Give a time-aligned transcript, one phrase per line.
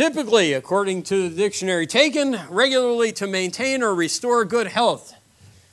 [0.00, 5.12] Typically, according to the dictionary taken, regularly to maintain or restore good health.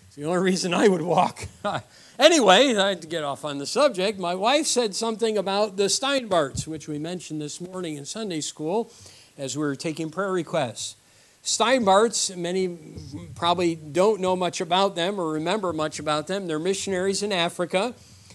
[0.08, 1.48] It's the only reason I would walk.
[2.20, 4.20] anyway, I had to get off on the subject.
[4.20, 8.92] My wife said something about the Steinbarts, which we mentioned this morning in Sunday school
[9.38, 10.98] as we were taking prayer requests.
[11.42, 12.78] Steinbarts, many
[13.34, 16.48] probably don't know much about them or remember much about them.
[16.48, 17.94] They're missionaries in Africa.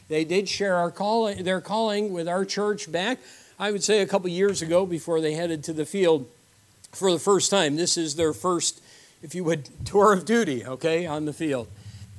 [0.08, 3.18] They did share our calling, their calling with our church back
[3.62, 6.28] I would say a couple years ago before they headed to the field
[6.90, 7.76] for the first time.
[7.76, 8.82] This is their first,
[9.22, 11.68] if you would, tour of duty, okay, on the field.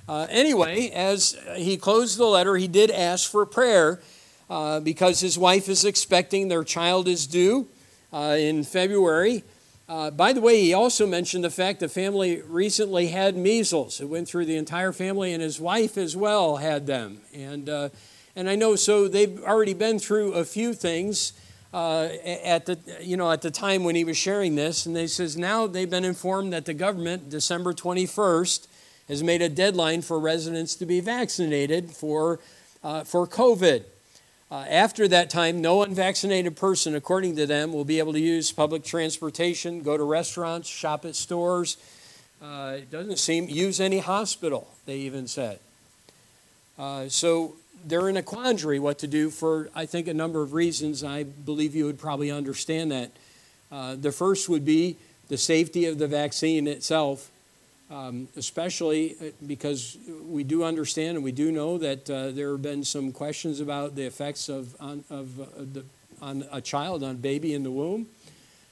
[0.07, 3.99] Uh, anyway, as he closed the letter, he did ask for prayer
[4.49, 7.67] uh, because his wife is expecting their child is due
[8.13, 9.44] uh, in February.
[9.89, 14.00] Uh, by the way, he also mentioned the fact the family recently had measles.
[14.00, 17.19] It went through the entire family, and his wife as well had them.
[17.33, 17.89] And uh,
[18.36, 21.34] and I know so they've already been through a few things
[21.73, 25.08] uh, at the you know at the time when he was sharing this, and they
[25.08, 28.67] says now they've been informed that the government December 21st
[29.08, 32.40] has made a deadline for residents to be vaccinated for
[32.84, 33.84] uh, for COVID.
[34.52, 38.52] Uh, after that time, no unvaccinated person, according to them, will be able to use
[38.52, 41.78] public transportation, go to restaurants, shop at stores.
[42.40, 44.68] Uh, it doesn't seem use any hospital.
[44.86, 45.58] They even said.
[46.78, 50.53] Uh, so they're in a quandary what to do for, I think, a number of
[50.53, 51.03] reasons.
[51.03, 53.12] I believe you would probably understand that.
[53.72, 54.98] Uh, the first would be
[55.30, 57.31] the safety of the vaccine itself,
[57.90, 62.62] um, especially uh, because we do understand and we do know that uh, there have
[62.62, 65.84] been some questions about the effects of, on, of, uh, the,
[66.22, 68.08] on a child, on baby in the womb,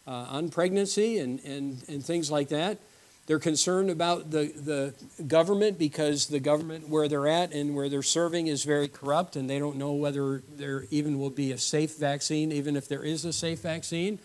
[0.08, 2.78] uh, on pregnancy, and, and, and things like that.
[3.28, 8.02] They're concerned about the, the government because the government where they're at and where they're
[8.02, 11.98] serving is very corrupt, and they don't know whether there even will be a safe
[11.98, 14.20] vaccine, even if there is a safe vaccine.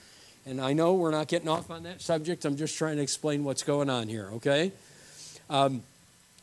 [0.47, 2.45] And I know we're not getting off on that subject.
[2.45, 4.73] I'm just trying to explain what's going on here, okay?
[5.51, 5.83] Um,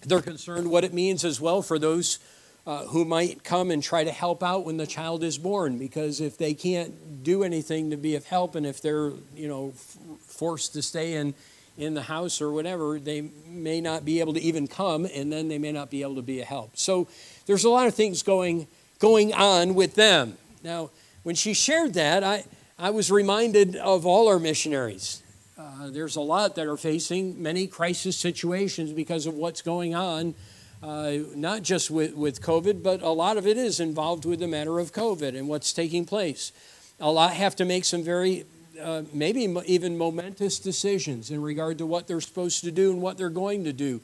[0.05, 2.19] they're concerned what it means as well for those
[2.65, 6.21] uh, who might come and try to help out when the child is born because
[6.21, 9.97] if they can't do anything to be of help and if they're you know f-
[10.21, 11.33] forced to stay in
[11.77, 15.47] in the house or whatever, they may not be able to even come, and then
[15.47, 16.77] they may not be able to be a help.
[16.77, 17.07] So
[17.45, 18.67] there's a lot of things going,
[18.99, 20.37] going on with them.
[20.63, 20.91] Now,
[21.23, 22.45] when she shared that, I,
[22.77, 25.23] I was reminded of all our missionaries.
[25.57, 30.35] Uh, there's a lot that are facing many crisis situations because of what's going on,
[30.81, 34.47] uh, not just with, with COVID, but a lot of it is involved with the
[34.47, 36.51] matter of COVID and what's taking place.
[36.99, 38.45] A lot have to make some very
[38.81, 43.17] uh, maybe even momentous decisions in regard to what they're supposed to do and what
[43.17, 44.01] they're going to do.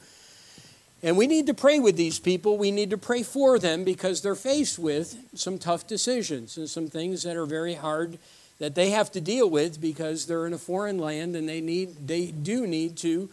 [1.02, 2.58] And we need to pray with these people.
[2.58, 6.88] We need to pray for them because they're faced with some tough decisions and some
[6.88, 8.18] things that are very hard
[8.58, 12.06] that they have to deal with because they're in a foreign land and they need
[12.06, 13.30] they do need to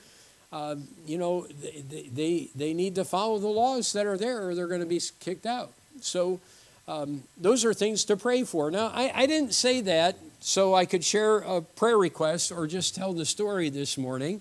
[0.54, 0.76] uh,
[1.06, 4.68] you know they, they they need to follow the laws that are there or they're
[4.68, 6.40] going to be kicked out so
[6.88, 10.16] um, those are things to pray for now I, I didn't say that
[10.48, 14.40] so I could share a prayer request or just tell the story this morning.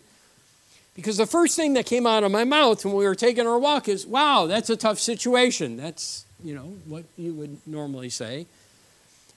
[0.94, 3.58] Because the first thing that came out of my mouth when we were taking our
[3.58, 5.76] walk is, wow, that's a tough situation.
[5.76, 8.46] That's, you know, what you would normally say.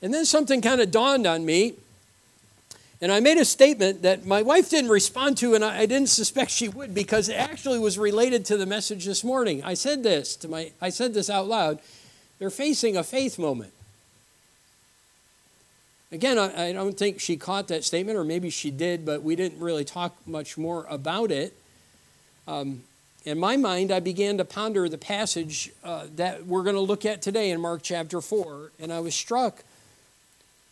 [0.03, 1.73] And then something kind of dawned on me.
[3.01, 6.51] And I made a statement that my wife didn't respond to, and I didn't suspect
[6.51, 9.63] she would because it actually was related to the message this morning.
[9.63, 11.79] I said this to my I said this out loud.
[12.37, 13.73] They're facing a faith moment.
[16.11, 19.35] Again, I, I don't think she caught that statement, or maybe she did, but we
[19.35, 21.53] didn't really talk much more about it.
[22.47, 22.81] Um,
[23.25, 27.05] in my mind, I began to ponder the passage uh, that we're going to look
[27.05, 29.63] at today in Mark chapter 4, and I was struck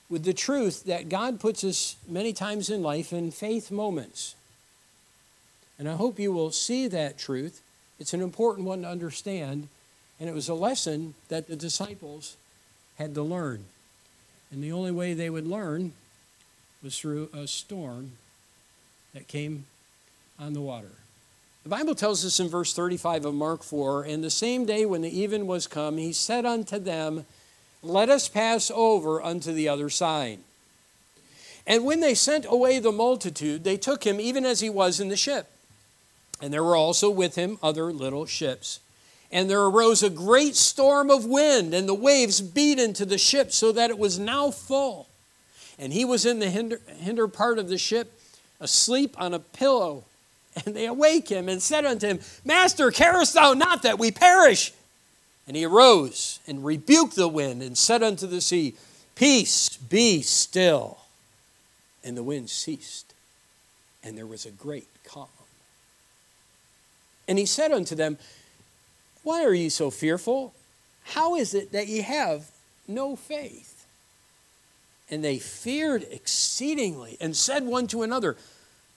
[0.09, 4.36] with the truth that God puts us many times in life in faith moments.
[5.78, 7.62] And I hope you will see that truth.
[8.00, 9.68] It's an important one to understand,
[10.19, 12.38] and it was a lesson that the disciples
[12.98, 13.66] had to learn.
[14.52, 15.94] And the only way they would learn
[16.84, 18.14] was through a storm
[19.14, 19.66] that came
[20.40, 20.92] on the water.
[21.64, 25.02] The Bible tells us in verse 35 of Mark 4 And the same day when
[25.02, 27.26] the even was come, he said unto them,
[27.84, 30.40] Let us pass over unto the other side.
[31.66, 35.10] And when they sent away the multitude, they took him even as he was in
[35.10, 35.52] the ship.
[36.42, 38.80] And there were also with him other little ships.
[39.31, 43.51] And there arose a great storm of wind, and the waves beat into the ship
[43.51, 45.07] so that it was now full.
[45.77, 48.19] And he was in the hinder, hinder part of the ship,
[48.59, 50.03] asleep on a pillow.
[50.65, 54.74] And they awake him and said unto him, Master, carest thou not that we perish?
[55.47, 58.74] And he arose and rebuked the wind and said unto the sea,
[59.13, 60.97] Peace, be still.
[62.03, 63.13] And the wind ceased,
[64.03, 65.27] and there was a great calm.
[67.27, 68.18] And he said unto them,
[69.27, 70.53] Why are ye so fearful?
[71.03, 72.50] How is it that ye have
[72.88, 73.85] no faith?
[75.12, 78.38] And they feared exceedingly and said one to another,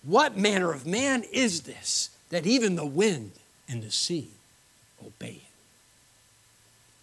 [0.04, 3.32] What manner of man is this, that even the wind
[3.68, 4.30] and the sea
[5.04, 5.52] obey him?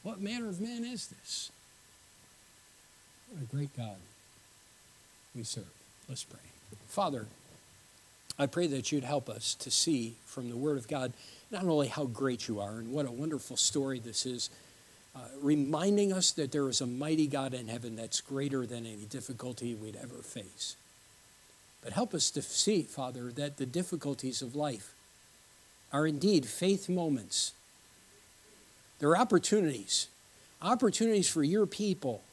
[0.03, 1.51] What manner of man is this?
[3.29, 3.97] What a great God
[5.35, 5.65] we serve.
[6.07, 6.39] Let's pray.
[6.88, 7.25] Father,
[8.39, 11.12] I pray that you'd help us to see from the Word of God
[11.52, 14.50] not only how great you are and what a wonderful story this is,
[15.16, 19.06] uh, reminding us that there is a mighty God in heaven that's greater than any
[19.10, 20.76] difficulty we'd ever face.
[21.84, 24.94] But help us to see, Father, that the difficulties of life
[25.94, 27.54] are indeed faith moments
[29.00, 30.08] there are opportunities,
[30.62, 32.24] opportunities for your people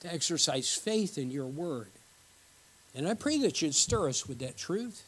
[0.00, 1.88] to exercise faith in your word.
[2.94, 5.02] And I pray that you'd stir us with that truth,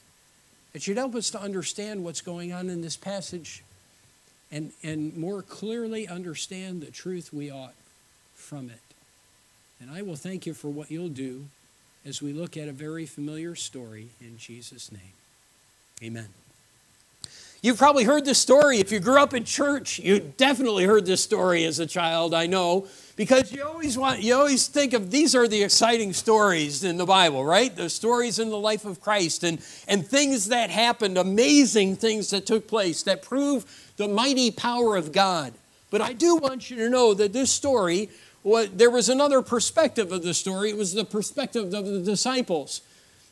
[0.72, 3.62] that you'd help us to understand what's going on in this passage
[4.52, 7.75] and, and more clearly understand the truth we ought
[8.34, 8.81] from it.
[9.81, 11.46] And I will thank you for what you'll do
[12.05, 15.12] as we look at a very familiar story in Jesus' name.
[16.02, 16.28] Amen.
[17.62, 18.78] You've probably heard this story.
[18.78, 22.46] If you grew up in church, you definitely heard this story as a child, I
[22.46, 22.86] know,
[23.16, 27.04] because you always want you always think of these are the exciting stories in the
[27.04, 27.74] Bible, right?
[27.74, 32.46] The stories in the life of Christ and, and things that happened, amazing things that
[32.46, 35.52] took place that prove the mighty power of God.
[35.90, 38.08] But I do want you to know that this story,
[38.42, 40.70] what, there was another perspective of the story.
[40.70, 42.80] It was the perspective of the disciples.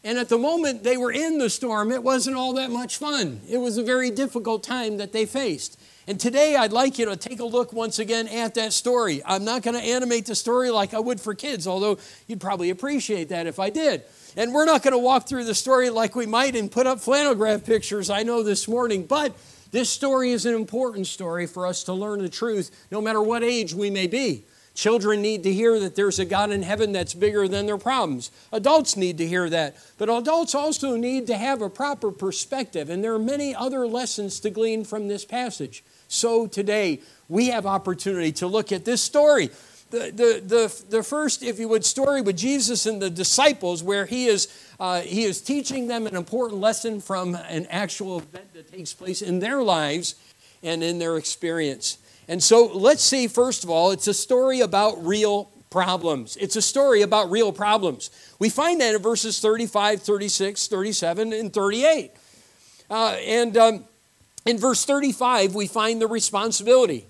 [0.05, 3.41] And at the moment they were in the storm, it wasn't all that much fun.
[3.49, 5.79] It was a very difficult time that they faced.
[6.07, 9.21] And today I'd like you to take a look once again at that story.
[9.27, 12.71] I'm not going to animate the story like I would for kids, although you'd probably
[12.71, 14.05] appreciate that if I did.
[14.35, 17.01] And we're not going to walk through the story like we might and put up
[17.01, 19.37] flannel graph pictures, I know this morning, but
[19.71, 23.45] this story is an important story for us to learn the truth no matter what
[23.45, 24.45] age we may be.
[24.79, 28.31] Children need to hear that there's a God in heaven that's bigger than their problems.
[28.53, 29.77] Adults need to hear that.
[29.99, 32.89] But adults also need to have a proper perspective.
[32.89, 35.83] And there are many other lessons to glean from this passage.
[36.07, 39.51] So today, we have opportunity to look at this story.
[39.91, 44.07] The, the, the, the first, if you would, story with Jesus and the disciples, where
[44.07, 44.47] he is,
[44.79, 49.23] uh, he is teaching them an important lesson from an actual event that takes place
[49.23, 50.15] in their lives
[50.63, 51.99] and in their experience.
[52.29, 56.37] And so let's see, first of all, it's a story about real problems.
[56.37, 58.11] It's a story about real problems.
[58.39, 62.13] We find that in verses 35, 36, 37, and 38.
[62.91, 62.95] Uh,
[63.25, 63.85] and um,
[64.45, 67.07] in verse 35, we find the responsibility.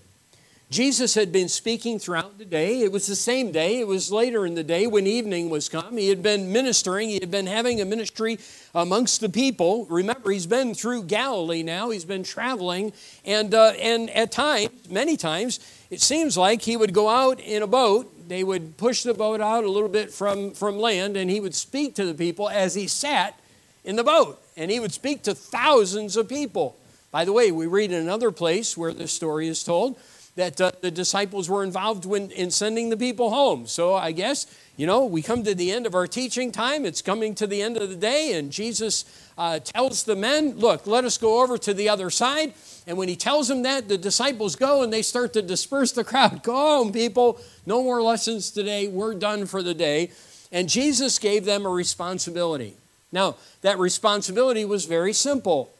[0.71, 2.83] Jesus had been speaking throughout the day.
[2.83, 3.81] It was the same day.
[3.81, 5.97] It was later in the day when evening was come.
[5.97, 7.09] He had been ministering.
[7.09, 8.39] He had been having a ministry
[8.75, 9.87] amongst the people.
[9.87, 11.89] Remember, he's been through Galilee now.
[11.89, 12.93] He's been traveling.
[13.25, 17.63] And, uh, and at times, many times, it seems like he would go out in
[17.63, 18.29] a boat.
[18.29, 21.55] They would push the boat out a little bit from, from land, and he would
[21.55, 23.41] speak to the people as he sat
[23.85, 24.39] in the boat.
[24.55, 26.77] And he would speak to thousands of people.
[27.11, 29.99] By the way, we read in another place where this story is told
[30.39, 33.67] that uh, the disciples were involved when, in sending the people home.
[33.67, 36.87] So I guess, you know, we come to the end of our teaching time.
[36.87, 39.05] It's coming to the end of the day, and Jesus
[39.37, 42.55] uh, tells the men, Look, let us go over to the other side.
[42.87, 46.05] And when he tells them that, the disciples go and they start to disperse the
[46.05, 46.43] crowd.
[46.45, 47.41] Go home, people.
[47.67, 48.89] No more lessons today.
[48.89, 50.13] We're done for the day.
[50.53, 52.77] And Jesus gave them a responsibility.
[53.13, 55.71] Now, that responsibility was very simple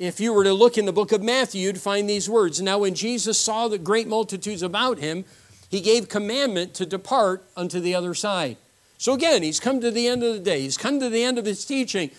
[0.00, 2.60] if you were to look in the book of Matthew, you'd find these words.
[2.60, 5.26] Now, when Jesus saw the great multitudes about him,
[5.68, 8.56] he gave commandment to depart unto the other side.
[8.96, 10.62] So again, he's come to the end of the day.
[10.62, 12.10] He's come to the end of his teaching.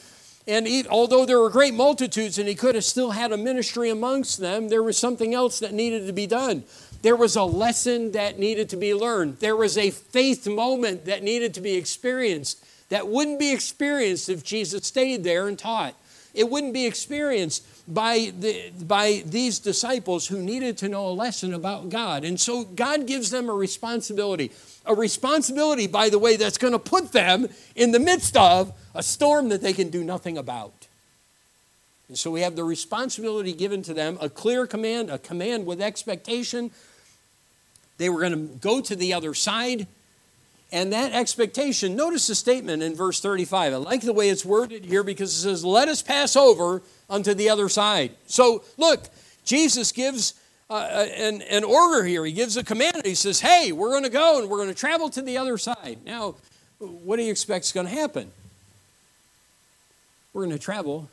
[0.47, 3.89] And he, although there were great multitudes and he could have still had a ministry
[3.89, 6.63] amongst them, there was something else that needed to be done.
[7.01, 9.39] There was a lesson that needed to be learned.
[9.39, 14.43] There was a faith moment that needed to be experienced that wouldn't be experienced if
[14.43, 15.95] Jesus stayed there and taught.
[16.33, 21.53] It wouldn't be experienced by, the, by these disciples who needed to know a lesson
[21.53, 22.23] about God.
[22.23, 24.51] And so God gives them a responsibility.
[24.85, 29.03] A responsibility, by the way, that's going to put them in the midst of a
[29.03, 30.87] storm that they can do nothing about.
[32.07, 35.81] And so we have the responsibility given to them, a clear command, a command with
[35.81, 36.71] expectation.
[37.97, 39.87] They were going to go to the other side.
[40.71, 43.73] And that expectation, notice the statement in verse 35.
[43.73, 47.33] I like the way it's worded here because it says, Let us pass over unto
[47.33, 48.11] the other side.
[48.27, 49.05] So, look,
[49.43, 50.33] Jesus gives
[50.69, 52.23] uh, uh an, an order here.
[52.25, 53.01] He gives a command.
[53.03, 55.57] He says, Hey, we're going to go and we're going to travel to the other
[55.57, 55.99] side.
[56.05, 56.35] Now,
[56.79, 58.31] what do you expect is going to happen?
[60.33, 61.09] we're going to travel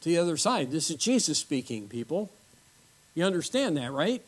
[0.00, 0.70] to the other side.
[0.70, 2.30] This is Jesus speaking, people.
[3.14, 4.22] You understand that, right?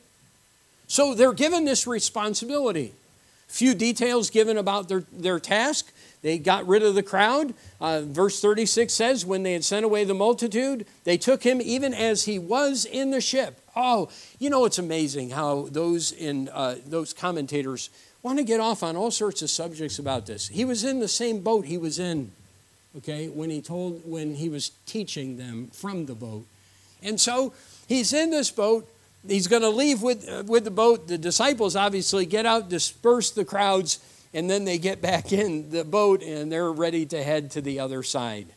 [0.87, 2.93] So they're given this responsibility.
[3.49, 5.91] Few details given about their, their task.
[6.23, 7.55] They got rid of the crowd.
[7.81, 11.95] Uh, verse 36 says, When they had sent away the multitude, they took him even
[11.95, 13.61] as he was in the ship.
[13.75, 17.91] Oh, you know, it's amazing how those, in, uh, those commentators
[18.23, 20.49] want to get off on all sorts of subjects about this.
[20.49, 22.33] He was in the same boat he was in,
[22.99, 26.45] okay, when he told, when he was teaching them from the boat.
[27.03, 27.53] And so
[27.87, 28.89] he's in this boat.
[29.27, 31.09] He's going to leave with, uh, with the boat.
[31.09, 33.99] The disciples obviously get out, disperse the crowds
[34.35, 37.81] and then they get back in the boat and they're ready to head to the
[37.81, 38.49] other side.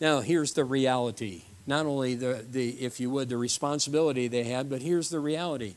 [0.00, 1.42] Now, here's the reality.
[1.66, 5.74] Not only the, the if you would, the responsibility they had, but here's the reality.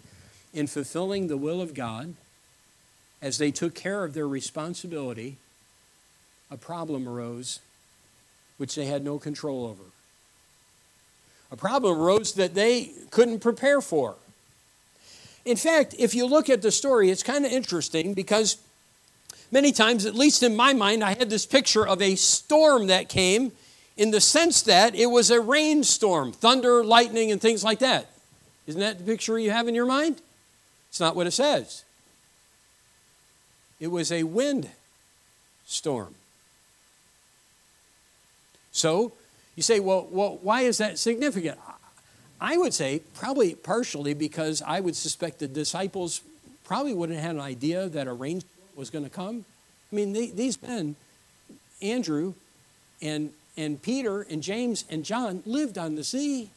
[0.53, 2.15] In fulfilling the will of God,
[3.21, 5.37] as they took care of their responsibility,
[6.51, 7.59] a problem arose
[8.57, 9.83] which they had no control over.
[11.51, 14.15] A problem arose that they couldn't prepare for.
[15.45, 18.57] In fact, if you look at the story, it's kind of interesting because
[19.51, 23.09] many times, at least in my mind, I had this picture of a storm that
[23.09, 23.51] came
[23.97, 28.09] in the sense that it was a rainstorm, thunder, lightning, and things like that.
[28.67, 30.21] Isn't that the picture you have in your mind?
[30.89, 31.83] It's not what it says.
[33.79, 34.69] It was a wind
[35.65, 36.15] storm.
[38.71, 39.13] So
[39.59, 41.59] you say, well, well, why is that significant?
[42.39, 46.21] I would say probably partially because I would suspect the disciples
[46.63, 49.43] probably wouldn't have had an idea that a rainstorm was going to come.
[49.91, 50.95] I mean, they, these men,
[51.81, 52.35] Andrew
[53.01, 56.51] and, and Peter and James and John, lived on the sea.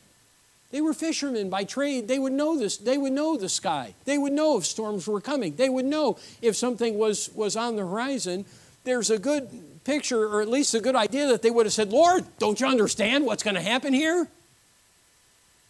[0.70, 2.06] They were fishermen by trade.
[2.06, 2.76] They would know this.
[2.76, 3.94] They would know the sky.
[4.04, 5.56] They would know if storms were coming.
[5.56, 8.44] They would know if something was, was on the horizon.
[8.84, 9.50] There's a good
[9.84, 12.66] picture, or at least a good idea, that they would have said, Lord, don't you
[12.66, 14.28] understand what's going to happen here?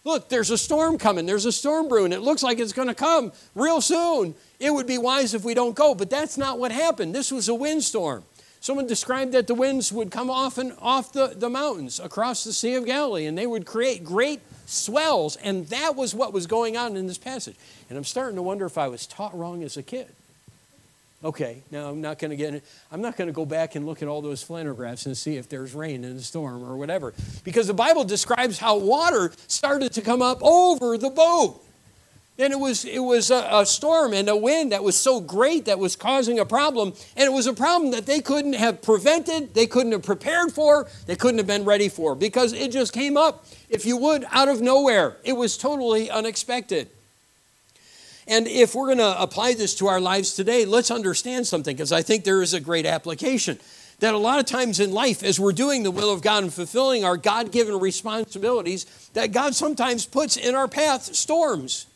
[0.04, 1.26] Look, there's a storm coming.
[1.26, 2.12] There's a storm brewing.
[2.12, 4.34] It looks like it's going to come real soon.
[4.58, 5.94] It would be wise if we don't go.
[5.94, 7.14] But that's not what happened.
[7.14, 8.24] This was a windstorm.
[8.60, 12.52] Someone described that the winds would come off and off the, the mountains across the
[12.52, 15.36] Sea of Galilee, and they would create great swells.
[15.36, 17.56] And that was what was going on in this passage.
[17.88, 20.08] And I'm starting to wonder if I was taught wrong as a kid.
[21.24, 24.02] Okay, now I'm not going to get I'm not going to go back and look
[24.02, 27.14] at all those flannelgraphs and see if there's rain in a storm or whatever.
[27.44, 31.62] Because the Bible describes how water started to come up over the boat.
[32.38, 35.66] And it was, it was a, a, storm and a wind that was so great
[35.66, 36.94] that was causing a problem.
[37.14, 40.88] And it was a problem that they couldn't have prevented, they couldn't have prepared for,
[41.06, 44.48] they couldn't have been ready for because it just came up, if you would, out
[44.48, 45.18] of nowhere.
[45.24, 46.88] It was totally unexpected.
[48.26, 51.92] And if we're going to apply this to our lives today, let's understand something because
[51.92, 53.58] I think there is a great application.
[53.98, 56.52] That a lot of times in life, as we're doing the will of God and
[56.52, 61.86] fulfilling our God given responsibilities, that God sometimes puts in our path storms.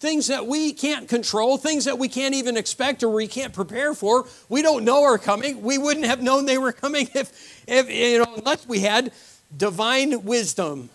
[0.00, 3.94] Things that we can't control, things that we can't even expect or we can't prepare
[3.94, 5.62] for, we don't know are coming.
[5.62, 9.12] We wouldn't have known they were coming if, if you know, unless we had
[9.56, 10.90] divine wisdom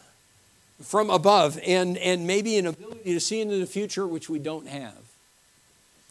[0.82, 4.68] from above and, and maybe an ability to see into the future which we don't
[4.68, 4.98] have.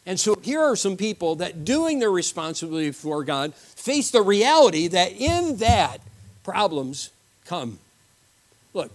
[0.05, 4.87] And so here are some people that doing their responsibility for God face the reality
[4.89, 5.99] that in that
[6.43, 7.11] problems
[7.45, 7.79] come.
[8.73, 8.91] Look,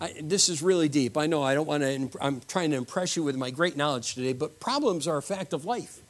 [0.00, 1.18] I, this is really deep.
[1.18, 4.14] I know I don't want to, I'm trying to impress you with my great knowledge
[4.14, 6.00] today, but problems are a fact of life.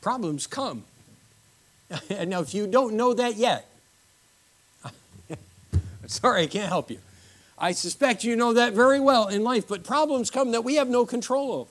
[0.00, 0.84] Problems come.
[2.10, 3.68] And now, if you don't know that yet,
[6.06, 6.98] sorry, I can't help you.
[7.58, 10.88] I suspect you know that very well in life, but problems come that we have
[10.88, 11.70] no control over.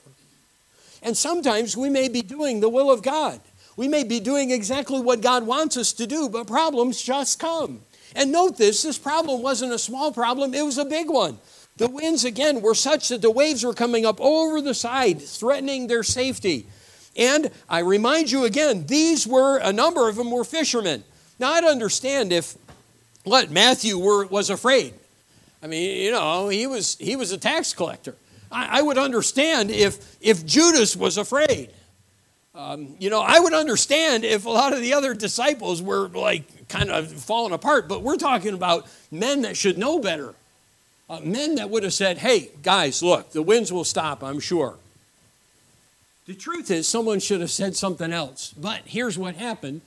[1.02, 3.40] And sometimes we may be doing the will of God.
[3.76, 7.82] We may be doing exactly what God wants us to do, but problems just come.
[8.14, 11.38] And note this this problem wasn't a small problem, it was a big one.
[11.76, 15.86] The winds, again, were such that the waves were coming up over the side, threatening
[15.86, 16.66] their safety.
[17.16, 21.04] And I remind you again, these were, a number of them were fishermen.
[21.38, 22.56] Now, I'd understand if,
[23.24, 24.94] what, Matthew were, was afraid.
[25.66, 28.14] I mean, you know, he was, he was a tax collector.
[28.52, 31.70] I, I would understand if, if Judas was afraid.
[32.54, 36.68] Um, you know, I would understand if a lot of the other disciples were like
[36.68, 40.34] kind of falling apart, but we're talking about men that should know better.
[41.10, 44.76] Uh, men that would have said, hey, guys, look, the winds will stop, I'm sure.
[46.26, 48.54] The truth is, someone should have said something else.
[48.56, 49.80] But here's what happened.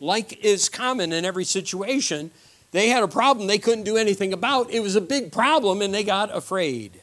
[0.00, 2.32] Like is common in every situation,
[2.72, 4.70] they had a problem they couldn't do anything about.
[4.70, 7.00] It was a big problem and they got afraid.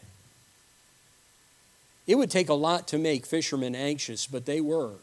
[2.05, 4.93] It would take a lot to make fishermen anxious, but they were.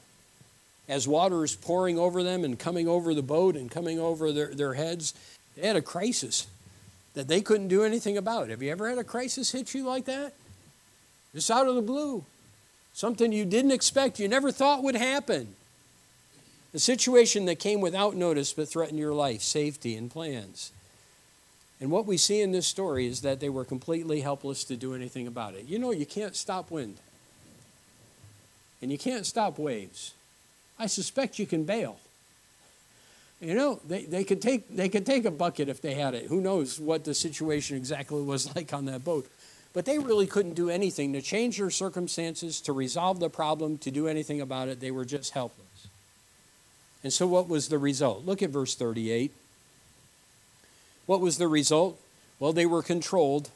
[0.89, 4.55] As water is pouring over them and coming over the boat and coming over their,
[4.55, 5.13] their heads,
[5.55, 6.47] They had a crisis
[7.15, 8.49] that they couldn't do anything about.
[8.49, 10.33] Have you ever had a crisis hit you like that?
[11.35, 12.25] Just out of the blue.
[12.93, 15.55] Something you didn't expect, you never thought would happen.
[16.75, 20.73] A situation that came without notice but threatened your life, safety, and plans.
[21.81, 24.93] And what we see in this story is that they were completely helpless to do
[24.93, 25.67] anything about it.
[25.67, 26.97] You know, you can't stop wind,
[28.83, 30.15] and you can't stop waves.
[30.79, 31.99] I suspect you can bail.
[33.41, 36.27] You know, they, they, could take, they could take a bucket if they had it.
[36.27, 39.29] Who knows what the situation exactly was like on that boat.
[39.73, 43.91] But they really couldn't do anything to change their circumstances, to resolve the problem, to
[43.91, 44.81] do anything about it.
[44.81, 45.64] They were just helpless.
[47.05, 48.25] And so, what was the result?
[48.25, 49.31] Look at verse 38.
[51.05, 52.01] What was the result?
[52.41, 53.51] Well, they were controlled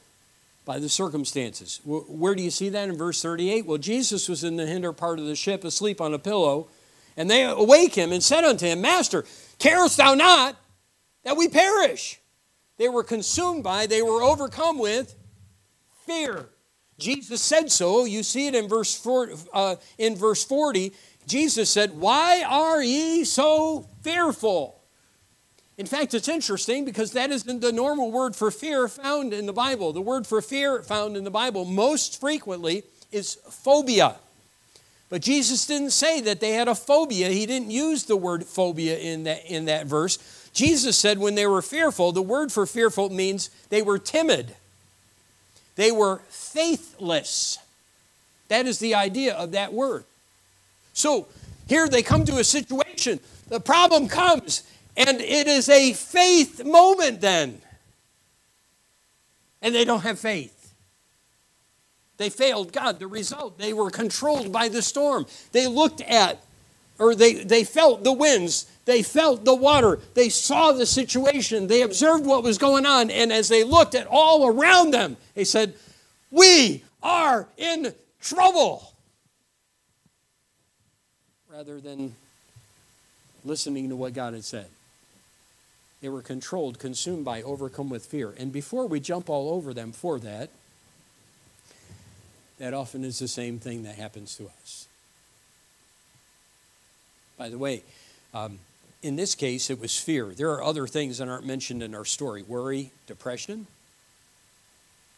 [0.67, 1.81] by the circumstances.
[1.83, 3.65] Where do you see that in verse 38?
[3.65, 6.69] Well, Jesus was in the hinder part of the ship, asleep on a pillow,
[7.17, 9.25] and they awake him and said unto him, Master,
[9.59, 10.57] carest thou not
[11.25, 12.21] that we perish?
[12.77, 15.15] They were consumed by, they were overcome with
[16.07, 16.51] fear.
[16.99, 18.05] Jesus said so.
[18.05, 20.93] You see it in verse, four, uh, in verse 40.
[21.29, 24.81] Jesus said, Why are ye so fearful?
[25.77, 29.53] In fact, it's interesting because that isn't the normal word for fear found in the
[29.53, 29.93] Bible.
[29.93, 32.83] The word for fear found in the Bible most frequently
[33.13, 34.17] is phobia.
[35.09, 37.29] But Jesus didn't say that they had a phobia.
[37.29, 40.19] He didn't use the word phobia in that, in that verse.
[40.53, 44.55] Jesus said when they were fearful, the word for fearful means they were timid,
[45.77, 47.59] they were faithless.
[48.49, 50.05] That is the idea of that word.
[50.99, 51.29] So
[51.69, 53.21] here they come to a situation.
[53.49, 54.65] The problem comes,
[54.97, 57.63] and it is a faith moment then.
[59.63, 60.75] And they don't have faith.
[62.17, 62.99] They failed God.
[62.99, 65.27] The result, they were controlled by the storm.
[65.53, 66.43] They looked at,
[66.99, 71.83] or they, they felt the winds, they felt the water, they saw the situation, they
[71.83, 75.75] observed what was going on, and as they looked at all around them, they said,
[76.33, 78.95] We are in trouble.
[81.59, 82.15] Rather than
[83.45, 84.69] listening to what God had said.
[86.01, 88.33] They were controlled, consumed by, overcome with fear.
[88.39, 90.51] And before we jump all over them for that,
[92.61, 94.87] that often is the same thing that happens to us.
[97.37, 97.83] By the way,
[98.33, 98.61] um,
[99.03, 100.27] in this case, it was fear.
[100.27, 103.67] There are other things that aren't mentioned in our story worry, depression,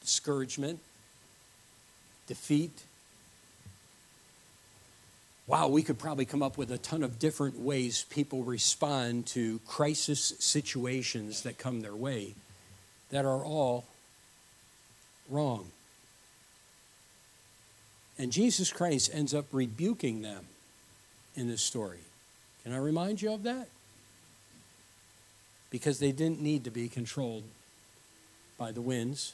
[0.00, 0.79] discouragement,
[2.26, 2.85] defeat,
[5.50, 9.58] wow, we could probably come up with a ton of different ways people respond to
[9.66, 12.34] crisis situations that come their way
[13.10, 13.84] that are all
[15.28, 15.66] wrong.
[18.16, 20.44] And Jesus Christ ends up rebuking them
[21.34, 21.98] in this story.
[22.62, 23.66] Can I remind you of that?
[25.68, 27.42] Because they didn't need to be controlled
[28.56, 29.32] by the winds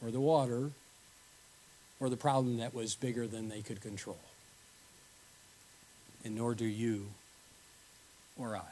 [0.00, 0.70] or the water
[1.98, 4.20] or the problem that was bigger than they could control
[6.24, 7.06] and nor do you
[8.38, 8.62] or I.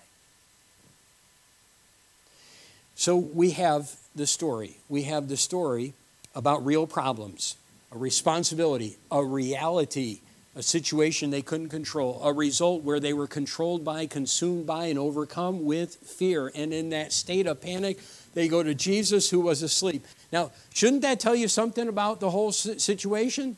[2.95, 4.77] So we have the story.
[4.89, 5.95] We have the story
[6.35, 7.57] about real problems,
[7.91, 10.21] a responsibility, a reality,
[10.55, 14.99] a situation they couldn't control, a result where they were controlled by, consumed by, and
[14.99, 16.53] overcome with fear.
[16.55, 17.99] And in that state of panic,
[18.35, 20.05] they go to Jesus who was asleep.
[20.31, 23.57] Now, shouldn't that tell you something about the whole situation?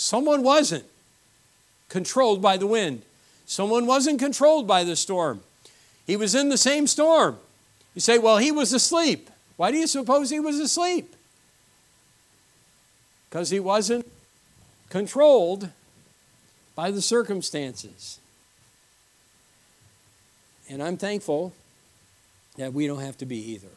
[0.00, 0.84] Someone wasn't
[1.90, 3.02] controlled by the wind.
[3.44, 5.42] Someone wasn't controlled by the storm.
[6.06, 7.36] He was in the same storm.
[7.94, 9.28] You say, well, he was asleep.
[9.58, 11.14] Why do you suppose he was asleep?
[13.28, 14.06] Because he wasn't
[14.88, 15.68] controlled
[16.74, 18.18] by the circumstances.
[20.70, 21.52] And I'm thankful
[22.56, 23.68] that we don't have to be either.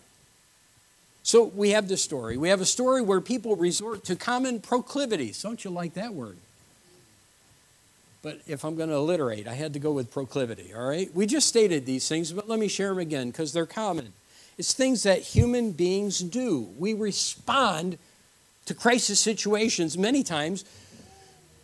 [1.23, 2.37] So we have this story.
[2.37, 5.41] We have a story where people resort to common proclivities.
[5.41, 6.37] Don't you like that word?
[8.21, 11.13] But if I'm going to alliterate, I had to go with proclivity, all right?
[11.13, 14.13] We just stated these things, but let me share them again because they're common.
[14.57, 16.69] It's things that human beings do.
[16.77, 17.97] We respond
[18.65, 20.63] to crisis situations many times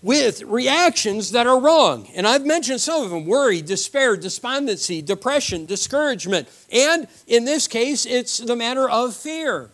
[0.02, 2.08] with reactions that are wrong.
[2.16, 6.48] And I've mentioned some of them worry, despair, despondency, depression, discouragement.
[6.72, 9.70] And in this case, it's the matter of fear.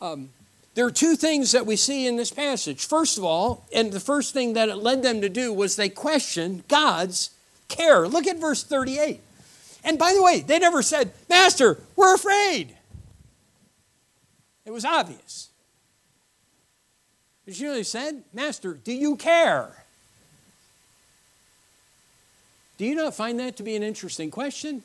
[0.00, 0.30] Um,
[0.74, 2.86] there are two things that we see in this passage.
[2.86, 5.88] First of all, and the first thing that it led them to do was they
[5.88, 7.30] questioned God's
[7.68, 8.06] care.
[8.06, 9.20] Look at verse 38.
[9.82, 12.76] And by the way, they never said, Master, we're afraid.
[14.64, 15.49] It was obvious.
[17.58, 18.22] You know they said?
[18.32, 19.84] Master, do you care?
[22.78, 24.82] Do you not find that to be an interesting question?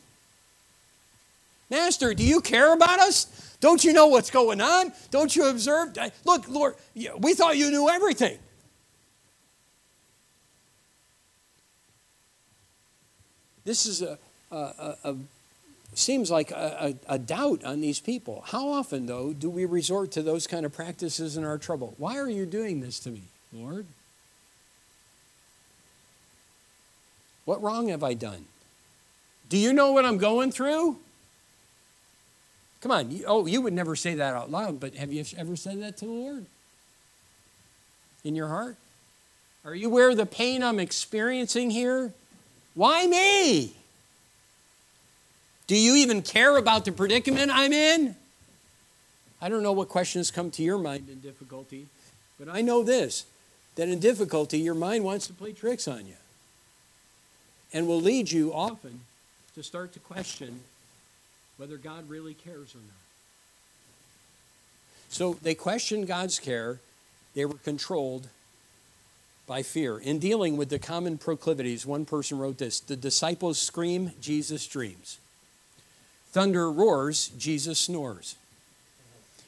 [1.69, 3.57] Master, do you care about us?
[3.59, 4.91] Don't you know what's going on?
[5.11, 5.95] Don't you observe?
[6.23, 6.75] Look, Lord,
[7.19, 8.37] we thought you knew everything.
[13.63, 14.17] This is a,
[14.51, 15.15] a, a
[15.97, 18.43] seems like a, a, doubt on these people.
[18.47, 21.93] How often, though, do we resort to those kind of practices in our trouble?
[21.97, 23.85] Why are you doing this to me, Lord?
[27.45, 28.45] What wrong have I done?
[29.49, 30.97] Do you know what I'm going through?
[32.81, 33.11] Come on.
[33.11, 35.97] You, oh, you would never say that out loud, but have you ever said that
[35.97, 36.45] to the Lord?
[38.23, 38.75] In your heart?
[39.63, 42.11] Are you aware of the pain I'm experiencing here?
[42.73, 43.75] Why me?
[45.67, 48.15] Do you even care about the predicament I'm in?
[49.41, 51.87] I don't know what questions come to your mind in difficulty,
[52.39, 53.25] but I know this
[53.75, 56.15] that in difficulty, your mind wants to play tricks on you
[57.73, 59.01] and will lead you often
[59.53, 60.61] to start to question
[61.57, 62.95] whether God really cares or not.
[65.09, 66.79] So they questioned God's care,
[67.33, 68.29] they were controlled
[69.47, 69.97] by fear.
[69.97, 75.19] In dealing with the common proclivities, one person wrote this The disciples scream, Jesus dreams.
[76.35, 78.35] Thunder roars, Jesus snores.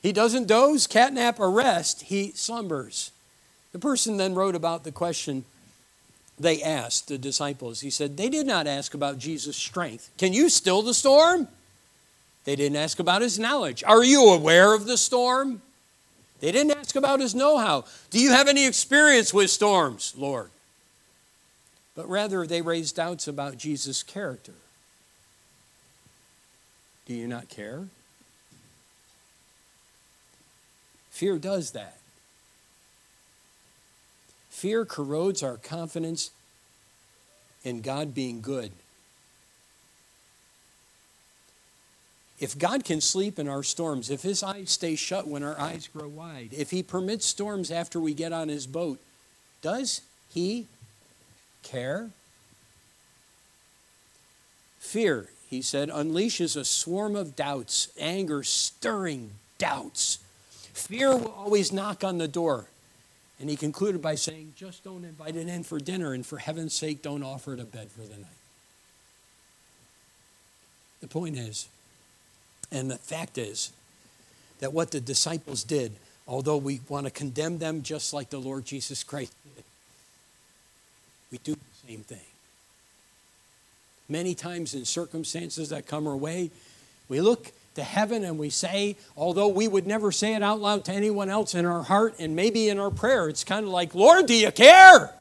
[0.01, 3.11] He doesn't doze, catnap, or rest, he slumbers.
[3.73, 5.43] The person then wrote about the question
[6.39, 7.81] they asked, the disciples.
[7.81, 10.09] He said, They did not ask about Jesus' strength.
[10.17, 11.49] Can you still the storm?
[12.45, 13.83] They didn't ask about his knowledge.
[13.83, 15.61] Are you aware of the storm?
[16.39, 17.83] They didn't ask about his know how.
[18.11, 20.51] Do you have any experience with storms, Lord?
[21.97, 24.53] But rather, they raised doubts about Jesus' character.
[27.07, 27.85] Do you not care?
[31.09, 31.97] Fear does that.
[34.49, 36.31] Fear corrodes our confidence
[37.63, 38.73] in God being good.
[42.39, 45.87] If God can sleep in our storms, if His eyes stay shut when our eyes
[45.87, 48.99] grow wide, if He permits storms after we get on His boat,
[49.61, 50.01] does
[50.33, 50.67] He
[51.63, 52.09] care?
[54.79, 60.19] Fear he said, unleashes a swarm of doubts, anger stirring doubts.
[60.73, 62.65] Fear will always knock on the door.
[63.39, 66.73] And he concluded by saying, just don't invite it in for dinner, and for heaven's
[66.73, 68.25] sake, don't offer it a bed for the night.
[71.01, 71.67] The point is,
[72.71, 73.71] and the fact is,
[74.59, 75.93] that what the disciples did,
[76.27, 79.63] although we want to condemn them just like the Lord Jesus Christ did,
[81.31, 82.17] we do the same thing.
[84.09, 86.51] Many times in circumstances that come our way,
[87.09, 90.85] we look to heaven and we say, although we would never say it out loud
[90.85, 93.93] to anyone else in our heart and maybe in our prayer, it's kind of like,
[93.93, 95.13] Lord, do you care?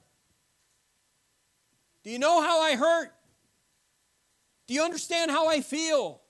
[2.05, 3.12] Do you know how I hurt?
[4.68, 6.20] Do you understand how I feel?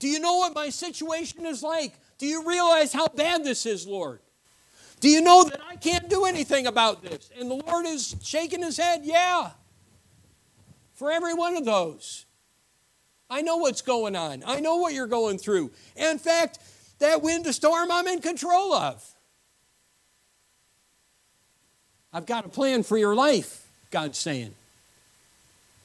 [0.00, 1.94] Do you know what my situation is like?
[2.18, 4.20] Do you realize how bad this is, Lord?
[5.00, 7.30] Do you know that I can't do anything about this?
[7.38, 9.52] And the Lord is shaking his head, yeah
[11.02, 12.26] for every one of those.
[13.28, 14.44] I know what's going on.
[14.46, 15.72] I know what you're going through.
[15.96, 16.60] In fact,
[17.00, 19.04] that wind to storm I'm in control of.
[22.12, 24.54] I've got a plan for your life, God's saying.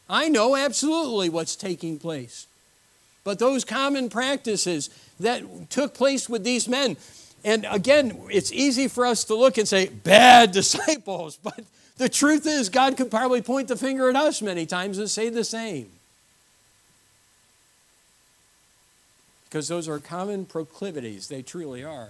[0.07, 2.45] I know absolutely what's taking place.
[3.23, 6.95] But those common practices that took place with these men,
[7.43, 11.63] and again, it's easy for us to look and say, bad disciples, but
[11.97, 15.29] the truth is, God could probably point the finger at us many times and say
[15.29, 15.89] the same.
[19.49, 22.09] Because those are common proclivities, they truly are.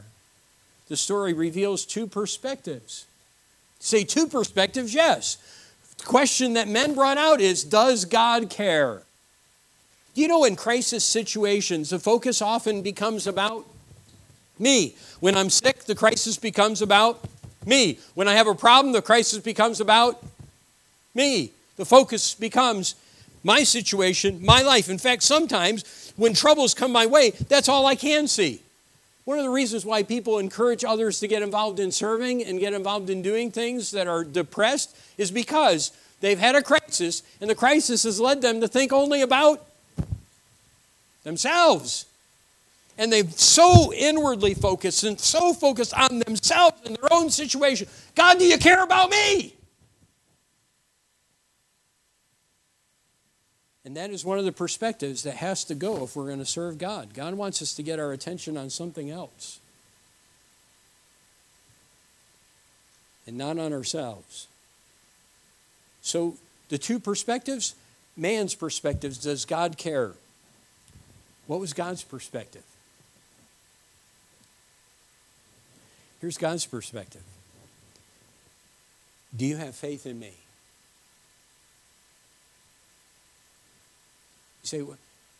[0.87, 3.05] The story reveals two perspectives.
[3.79, 5.37] Say two perspectives, yes.
[5.97, 9.03] The question that men brought out is Does God care?
[10.15, 13.65] You know, in crisis situations, the focus often becomes about
[14.57, 14.95] me.
[15.19, 17.23] When I'm sick, the crisis becomes about
[17.67, 17.99] me.
[18.15, 20.23] When I have a problem, the crisis becomes about
[21.13, 21.51] me.
[21.75, 22.95] The focus becomes
[23.43, 24.89] my situation, my life.
[24.89, 28.61] In fact, sometimes when troubles come my way, that's all I can see.
[29.25, 32.73] One of the reasons why people encourage others to get involved in serving and get
[32.73, 37.55] involved in doing things that are depressed is because they've had a crisis, and the
[37.55, 39.65] crisis has led them to think only about
[41.23, 42.05] themselves
[42.97, 47.87] and they've so inwardly focused and so focused on themselves and their own situation.
[48.15, 49.53] God, do you care about me?
[53.85, 56.45] And that is one of the perspectives that has to go if we're going to
[56.45, 57.13] serve God.
[57.13, 59.59] God wants us to get our attention on something else
[63.25, 64.47] and not on ourselves.
[66.01, 66.35] So,
[66.69, 67.75] the two perspectives
[68.17, 70.13] man's perspectives does God care?
[71.45, 72.63] What was God's perspective?
[76.21, 77.23] Here's God's perspective
[79.35, 80.33] Do you have faith in me?
[84.63, 84.83] You say,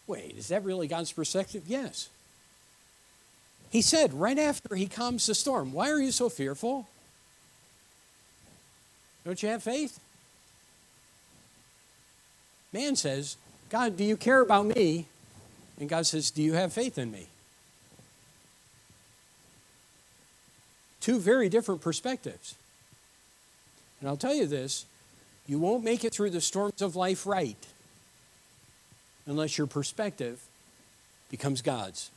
[0.05, 1.63] wait, is that really God's perspective?
[1.67, 2.09] Yes.
[3.69, 6.87] He said right after he calms the storm, Why are you so fearful?
[9.25, 9.99] Don't you have faith?
[12.71, 13.35] Man says,
[13.69, 15.07] God, do you care about me?
[15.79, 17.27] And God says, Do you have faith in me?
[21.07, 22.55] Two very different perspectives.
[24.01, 24.85] And I'll tell you this
[25.47, 27.55] you won't make it through the storms of life right
[29.25, 30.41] unless your perspective
[31.31, 32.11] becomes God's.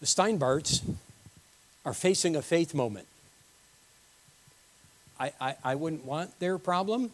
[0.00, 0.80] The Steinbarts
[1.84, 3.06] are facing a faith moment.
[5.20, 7.10] I, I, I wouldn't want their problem.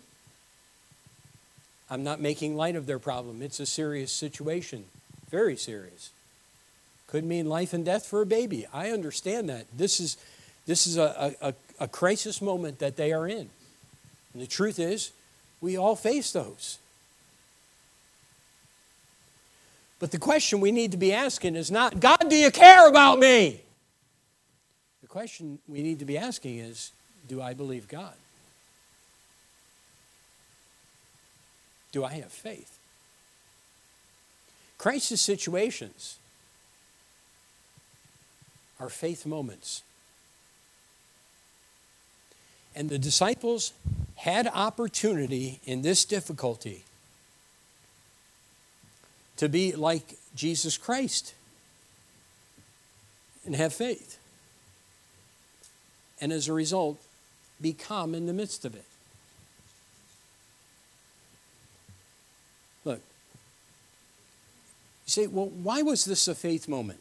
[1.90, 3.42] I'm not making light of their problem.
[3.42, 4.84] It's a serious situation,
[5.30, 6.10] very serious.
[7.06, 8.66] Could mean life and death for a baby.
[8.72, 9.66] I understand that.
[9.76, 10.16] This is,
[10.66, 13.48] this is a, a, a crisis moment that they are in.
[14.32, 15.12] And the truth is,
[15.60, 16.78] we all face those.
[19.98, 23.18] But the question we need to be asking is not, God, do you care about
[23.18, 23.60] me?
[25.02, 26.92] The question we need to be asking is,
[27.28, 28.14] do I believe God?
[31.92, 32.79] Do I have faith?
[34.80, 36.16] Crisis situations
[38.80, 39.82] are faith moments.
[42.74, 43.74] And the disciples
[44.14, 46.84] had opportunity in this difficulty
[49.36, 51.34] to be like Jesus Christ
[53.44, 54.18] and have faith.
[56.22, 56.98] And as a result,
[57.60, 58.86] be calm in the midst of it.
[62.86, 63.02] Look,
[64.99, 67.00] you say, well, why was this a faith moment?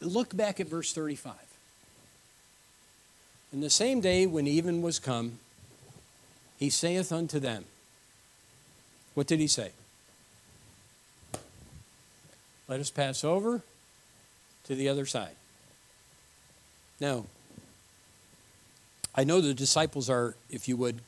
[0.00, 1.34] Look back at verse 35.
[3.52, 5.38] In the same day when even was come,
[6.58, 7.64] he saith unto them,
[9.14, 9.70] What did he say?
[12.66, 13.62] Let us pass over
[14.64, 15.36] to the other side.
[17.00, 17.24] Now,
[19.14, 21.00] I know the disciples are, if you would,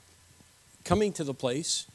[0.85, 1.87] coming to the place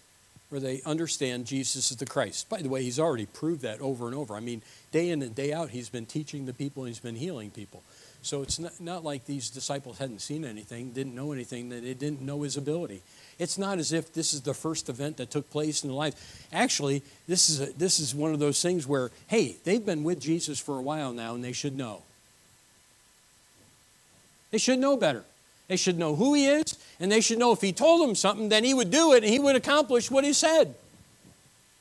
[0.50, 2.50] where they understand Jesus is the Christ.
[2.50, 4.36] By the way, he's already proved that over and over.
[4.36, 7.16] I mean, day in and day out, he's been teaching the people and he's been
[7.16, 7.84] healing people.
[8.22, 11.94] So it's not, not like these disciples hadn't seen anything, didn't know anything, that they
[11.94, 13.02] didn't know his ability.
[13.38, 16.48] It's not as if this is the first event that took place in their life.
[16.52, 20.20] Actually, this is, a, this is one of those things where, hey, they've been with
[20.20, 22.02] Jesus for a while now and they should know.
[24.52, 25.24] They should know better.
[25.68, 28.50] They should know who he is, and they should know if he told them something,
[28.50, 30.76] then he would do it and he would accomplish what he said.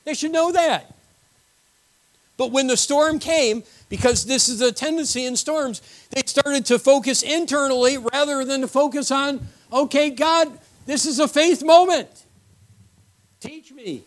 [0.05, 0.93] They should know that.
[2.37, 6.79] But when the storm came, because this is a tendency in storms, they started to
[6.79, 12.09] focus internally rather than to focus on, okay, God, this is a faith moment.
[13.39, 14.01] Teach me.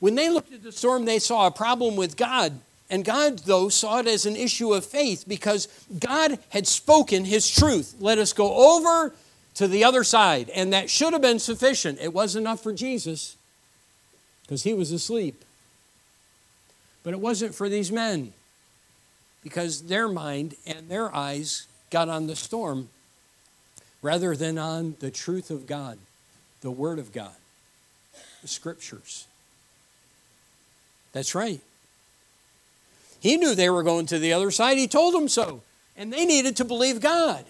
[0.00, 2.60] When they looked at the storm, they saw a problem with God.
[2.90, 5.68] And God, though, saw it as an issue of faith because
[5.98, 7.96] God had spoken his truth.
[7.98, 9.14] Let us go over
[9.54, 10.50] to the other side.
[10.50, 11.98] And that should have been sufficient.
[12.00, 13.36] It was enough for Jesus
[14.42, 15.44] because he was asleep.
[17.02, 18.32] But it wasn't for these men
[19.42, 22.88] because their mind and their eyes got on the storm
[24.02, 25.98] rather than on the truth of God,
[26.60, 27.34] the Word of God,
[28.42, 29.26] the Scriptures.
[31.12, 31.60] That's right.
[33.24, 34.76] He knew they were going to the other side.
[34.76, 35.62] He told them so.
[35.96, 37.46] And they needed to believe God.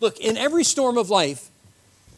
[0.00, 1.48] Look, in every storm of life,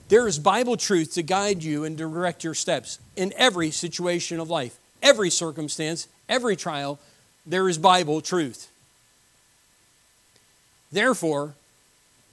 [0.08, 2.98] there is Bible truth to guide you and direct your steps.
[3.14, 6.98] In every situation of life, every circumstance, every trial,
[7.44, 8.70] there is Bible truth.
[10.90, 11.52] Therefore,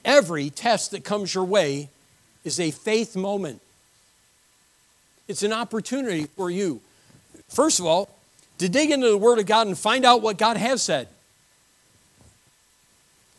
[0.05, 1.89] every test that comes your way
[2.45, 3.59] is a faith moment.
[5.27, 6.79] It's an opportunity for you,
[7.49, 8.15] first of all,
[8.59, 11.07] to dig into the Word of God and find out what God has said.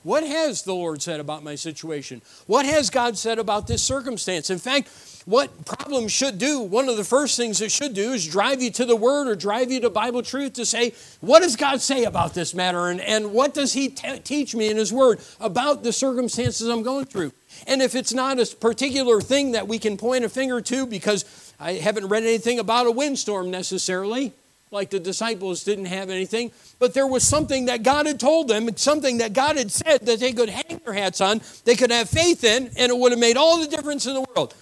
[0.02, 2.22] What has the Lord said about my situation?
[2.46, 4.48] What has God said about this circumstance?
[4.48, 4.88] In fact,
[5.26, 8.70] what problems should do, one of the first things it should do is drive you
[8.70, 12.04] to the Word or drive you to Bible truth to say, what does God say
[12.04, 12.88] about this matter?
[12.88, 16.82] And, and what does He t- teach me in His Word about the circumstances I'm
[16.82, 17.32] going through?
[17.66, 21.52] And if it's not a particular thing that we can point a finger to because
[21.60, 24.32] I haven't read anything about a windstorm necessarily,
[24.70, 28.74] like the disciples didn't have anything, but there was something that God had told them,
[28.76, 32.08] something that God had said that they could hang their hats on, they could have
[32.08, 34.54] faith in, and it would have made all the difference in the world.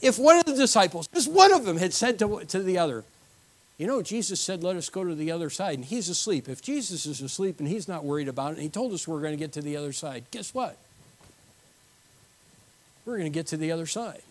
[0.00, 3.04] If one of the disciples, just one of them, had said to, to the other,
[3.76, 6.48] You know, Jesus said, Let us go to the other side, and he's asleep.
[6.48, 9.20] If Jesus is asleep and he's not worried about it, and he told us we're
[9.20, 10.76] going to get to the other side, guess what?
[13.04, 14.22] We're going to get to the other side.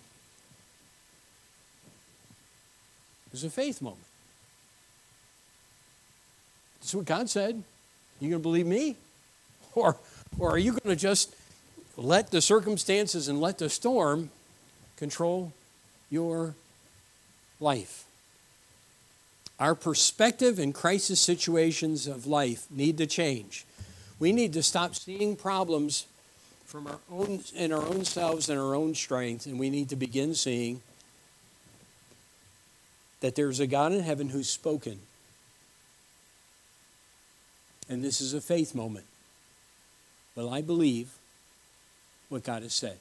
[3.27, 4.03] It was a faith moment.
[6.81, 7.63] That's what God said.
[8.19, 8.97] You going to believe me?
[9.73, 9.95] Or,
[10.37, 11.33] or are you going to just
[11.95, 14.29] let the circumstances and let the storm
[14.97, 15.53] control
[16.09, 16.55] your
[17.61, 18.03] life?
[19.61, 23.65] Our perspective in crisis situations of life need to change.
[24.19, 26.05] We need to stop seeing problems
[26.65, 29.95] from our own in our own selves and our own strength, and we need to
[29.95, 30.81] begin seeing
[33.21, 34.99] that there's a God in heaven who's spoken
[37.91, 39.05] and this is a faith moment.
[40.35, 41.09] Well, I believe
[42.29, 42.97] what God has said.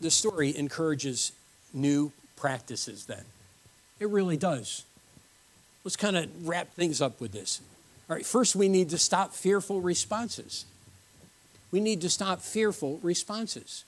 [0.00, 1.30] The story encourages
[1.72, 3.24] new practices then.
[4.00, 4.84] It really does.
[5.84, 7.60] Let's kind of wrap things up with this.
[8.10, 10.64] All right, first we need to stop fearful responses.
[11.70, 13.84] We need to stop fearful responses.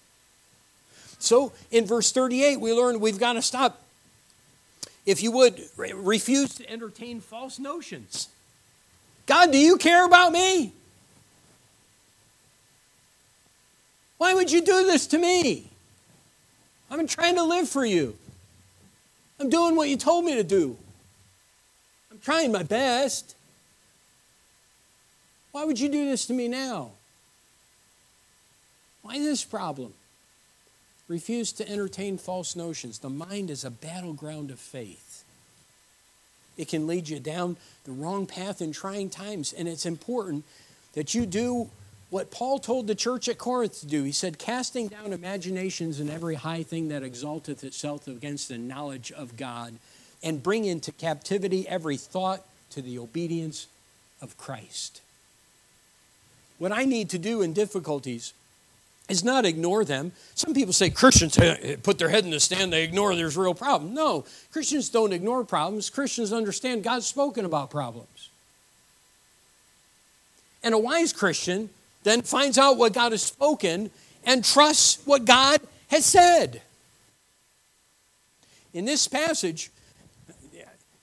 [1.19, 3.83] So in verse 38, we learn we've got to stop,
[5.05, 8.29] if you would, refuse to entertain false notions.
[9.27, 10.73] God, do you care about me?
[14.19, 15.69] Why would you do this to me?
[16.91, 18.17] I've been trying to live for you.
[19.41, 20.77] I'm doing what you told me to do.
[22.11, 23.35] I'm trying my best.
[25.53, 26.93] Why would you do this to me now?
[29.03, 29.93] Why this problem?
[31.09, 32.99] Refuse to entertain false notions.
[32.99, 35.04] The mind is a battleground of faith.
[36.57, 39.53] It can lead you down the wrong path in trying times.
[39.53, 40.45] And it's important
[40.95, 41.71] that you do
[42.11, 44.05] what Paul told the church at Corinth to do.
[44.05, 49.11] He said, Casting down imaginations and every high thing that exalteth itself against the knowledge
[49.11, 49.75] of God,
[50.23, 53.67] and bring into captivity every thought to the obedience
[54.23, 55.01] of Christ.
[56.59, 58.33] What I need to do in difficulties
[59.09, 60.13] is not ignore them.
[60.35, 63.37] Some people say Christians eh, eh, put their head in the sand, they ignore there's
[63.37, 63.95] real problem.
[63.95, 65.91] No, Christians don't ignore problems.
[65.91, 68.31] Christians understand God's spoken about problems.
[70.63, 71.69] And a wise Christian
[72.03, 73.91] then finds out what God has spoken
[74.25, 76.63] and trusts what God has said.
[78.73, 79.71] In this passage,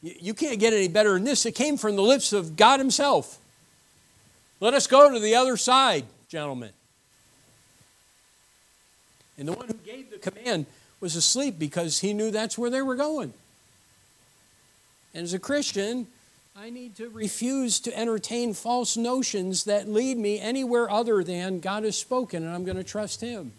[0.01, 1.45] you can't get any better than this.
[1.45, 3.37] It came from the lips of God Himself.
[4.59, 6.71] Let us go to the other side, gentlemen.
[9.41, 10.67] And the one who gave the command
[10.99, 13.33] was asleep because he knew that's where they were going.
[15.15, 16.05] And as a Christian,
[16.55, 21.85] I need to refuse to entertain false notions that lead me anywhere other than God
[21.85, 23.53] has spoken and I'm going to trust Him.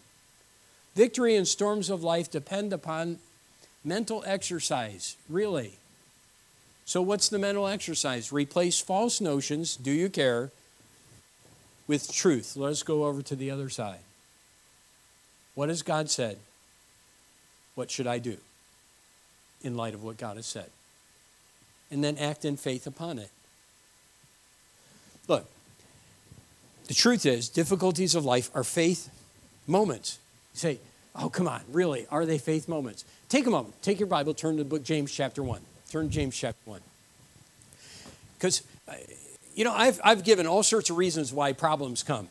[0.94, 3.18] Victory in storms of life depend upon
[3.84, 5.72] mental exercise, really.
[6.84, 8.32] So, what's the mental exercise?
[8.32, 10.52] Replace false notions, do you care,
[11.88, 12.54] with truth.
[12.56, 13.98] Let us go over to the other side.
[15.54, 16.38] What has God said?
[17.74, 18.36] What should I do
[19.62, 20.70] in light of what God has said?
[21.90, 23.30] And then act in faith upon it.
[25.28, 25.46] Look,
[26.88, 29.10] the truth is, difficulties of life are faith
[29.66, 30.18] moments.
[30.54, 30.78] You say,
[31.14, 32.06] oh, come on, really?
[32.10, 33.04] Are they faith moments?
[33.28, 33.80] Take a moment.
[33.82, 35.60] Take your Bible, turn to the book James chapter 1.
[35.90, 36.80] Turn to James chapter 1.
[38.38, 38.94] Because, uh,
[39.54, 42.28] you know, I've, I've given all sorts of reasons why problems come.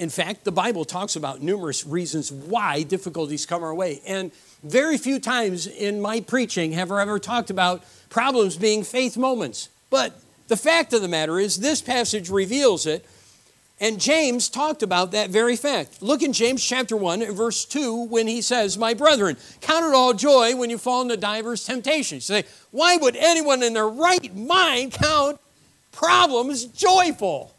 [0.00, 4.00] In fact, the Bible talks about numerous reasons why difficulties come our way.
[4.06, 4.32] And
[4.62, 9.68] very few times in my preaching have I ever talked about problems being faith moments.
[9.90, 10.18] But
[10.48, 13.04] the fact of the matter is, this passage reveals it.
[13.78, 16.00] And James talked about that very fact.
[16.00, 20.14] Look in James chapter 1 verse 2 when he says, My brethren, count it all
[20.14, 22.30] joy when you fall into divers temptations.
[22.30, 25.38] You say, why would anyone in their right mind count
[25.92, 27.54] problems joyful?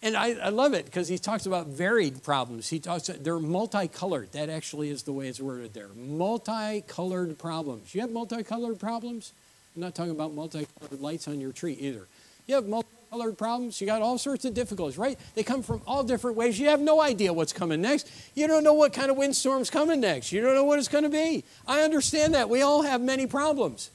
[0.00, 2.68] And I, I love it because he talks about varied problems.
[2.68, 4.32] He talks they're multicolored.
[4.32, 5.88] That actually is the way it's worded there.
[5.96, 7.94] Multicolored problems.
[7.94, 9.32] You have multicolored problems?
[9.74, 12.06] I'm not talking about multicolored lights on your tree either.
[12.46, 13.80] You have multicolored problems.
[13.80, 15.18] You got all sorts of difficulties, right?
[15.34, 16.60] They come from all different ways.
[16.60, 18.10] You have no idea what's coming next.
[18.34, 20.30] You don't know what kind of windstorm's coming next.
[20.30, 21.44] You don't know what it's going to be.
[21.66, 22.48] I understand that.
[22.48, 23.90] We all have many problems.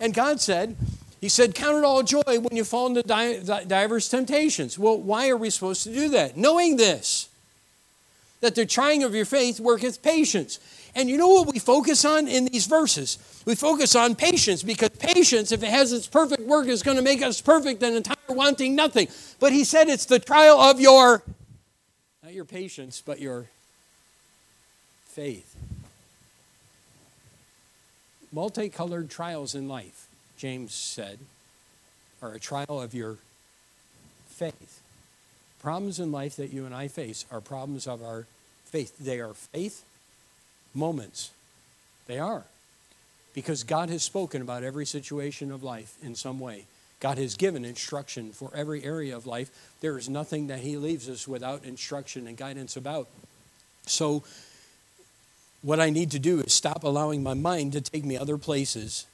[0.00, 0.76] And God said,
[1.20, 4.78] he said, Count it all joy when you fall into divers temptations.
[4.78, 6.36] Well, why are we supposed to do that?
[6.36, 7.28] Knowing this,
[8.40, 10.58] that the trying of your faith worketh patience.
[10.94, 13.18] And you know what we focus on in these verses?
[13.44, 17.02] We focus on patience because patience, if it has its perfect work, is going to
[17.02, 19.08] make us perfect and entire wanting nothing.
[19.38, 21.22] But he said it's the trial of your,
[22.22, 23.46] not your patience, but your
[25.04, 25.54] faith.
[28.32, 30.05] Multicolored trials in life,
[30.36, 31.18] James said,
[32.22, 33.16] are a trial of your
[34.28, 34.80] faith.
[35.60, 38.26] Problems in life that you and I face are problems of our
[38.64, 38.98] faith.
[38.98, 39.84] They are faith
[40.74, 41.30] moments.
[42.06, 42.44] They are.
[43.34, 46.64] Because God has spoken about every situation of life in some way.
[47.00, 49.50] God has given instruction for every area of life.
[49.80, 53.08] There is nothing that He leaves us without instruction and guidance about.
[53.86, 54.24] So,
[55.62, 59.06] what I need to do is stop allowing my mind to take me other places.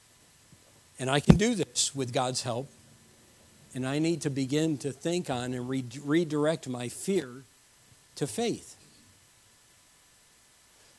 [1.03, 2.69] And I can do this with God's help.
[3.75, 7.43] And I need to begin to think on and re- redirect my fear
[8.15, 8.77] to faith.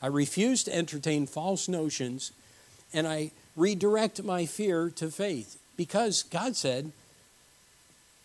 [0.03, 2.33] I refuse to entertain false notions,
[2.93, 6.93] and I redirect my fear to faith because God said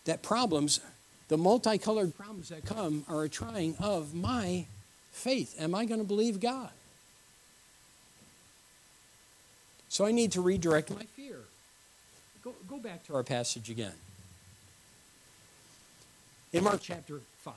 [0.04, 0.82] that problems,
[1.30, 4.66] the multicolored problems that come, are a trying of my
[5.14, 5.56] faith.
[5.58, 6.72] Am I going to believe God?
[9.88, 11.38] So I need to redirect my fear.
[12.44, 13.94] Go, go back to our passage again.
[16.54, 17.54] In Mark chapter 5,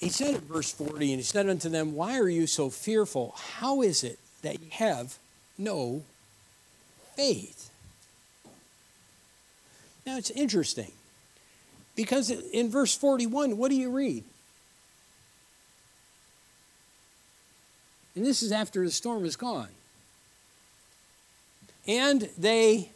[0.00, 3.34] he said in verse 40, and he said unto them, Why are you so fearful?
[3.58, 5.16] How is it that you have
[5.56, 6.02] no
[7.14, 7.70] faith?
[10.04, 10.92] Now it's interesting
[11.96, 14.24] because in verse 41, what do you read?
[18.14, 19.68] And this is after the storm is gone.
[21.86, 22.90] And they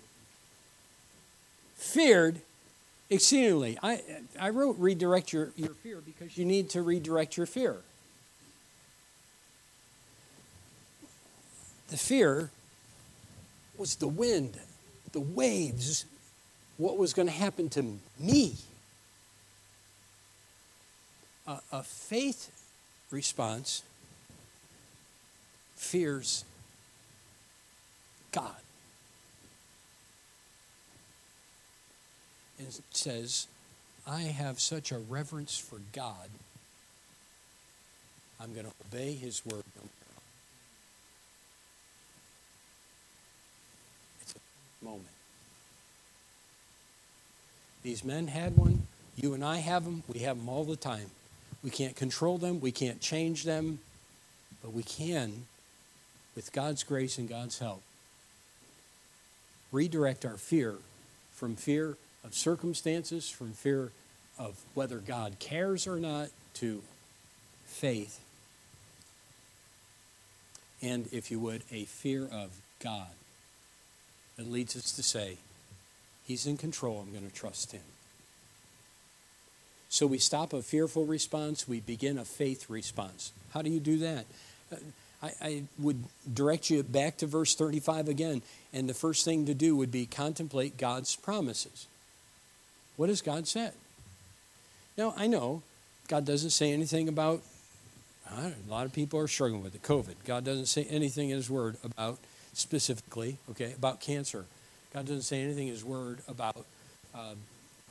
[1.77, 2.41] feared
[3.11, 3.79] exceedingly.
[3.83, 4.03] I,
[4.39, 7.77] I wrote redirect your, your fear because you need to redirect your fear.
[11.89, 12.51] The fear
[13.79, 14.59] was the wind,
[15.13, 16.05] the waves,
[16.77, 18.57] what was going to happen to me.
[21.47, 22.51] A, a faith
[23.11, 23.83] response
[25.77, 26.45] fears
[28.33, 28.55] God.
[32.59, 33.47] And says,
[34.07, 36.29] I have such a reverence for God,
[38.41, 39.65] I'm going to obey His word.
[44.23, 45.09] It's a moment.
[47.83, 48.87] These men had one.
[49.17, 50.05] You and I have them.
[50.13, 51.11] We have them all the time.
[51.63, 52.61] We can't control them.
[52.61, 53.81] We can't change them.
[54.63, 55.47] But we can,
[56.37, 57.83] with God's grace and God's help,
[59.73, 60.77] redirect our fear
[61.33, 61.97] from fear
[62.29, 63.91] of circumstances, from fear
[64.39, 66.83] of whether God cares or not, to
[67.65, 68.21] faith.
[70.83, 72.51] And, if you would, a fear of
[72.81, 73.09] God
[74.37, 75.39] that leads us to say,
[76.27, 77.81] He's in control, I'm going to trust Him.
[79.89, 83.33] So we stop a fearful response, we begin a faith response.
[83.55, 84.27] How do you do that?
[84.71, 84.77] Uh,
[85.23, 89.55] I, I, would direct you back to verse 35 again, and the first thing to
[89.55, 91.87] do would be contemplate God's promises.
[92.99, 93.75] What has God said?
[94.99, 95.63] Now, I know
[96.09, 97.43] God doesn't say anything about,
[98.29, 100.17] a lot of people are struggling with it, COVID.
[100.27, 102.19] God doesn't say anything in His Word about,
[102.55, 104.47] specifically, okay, about cancer.
[104.93, 106.67] God doesn't say anything in His Word about,
[107.15, 107.35] uh,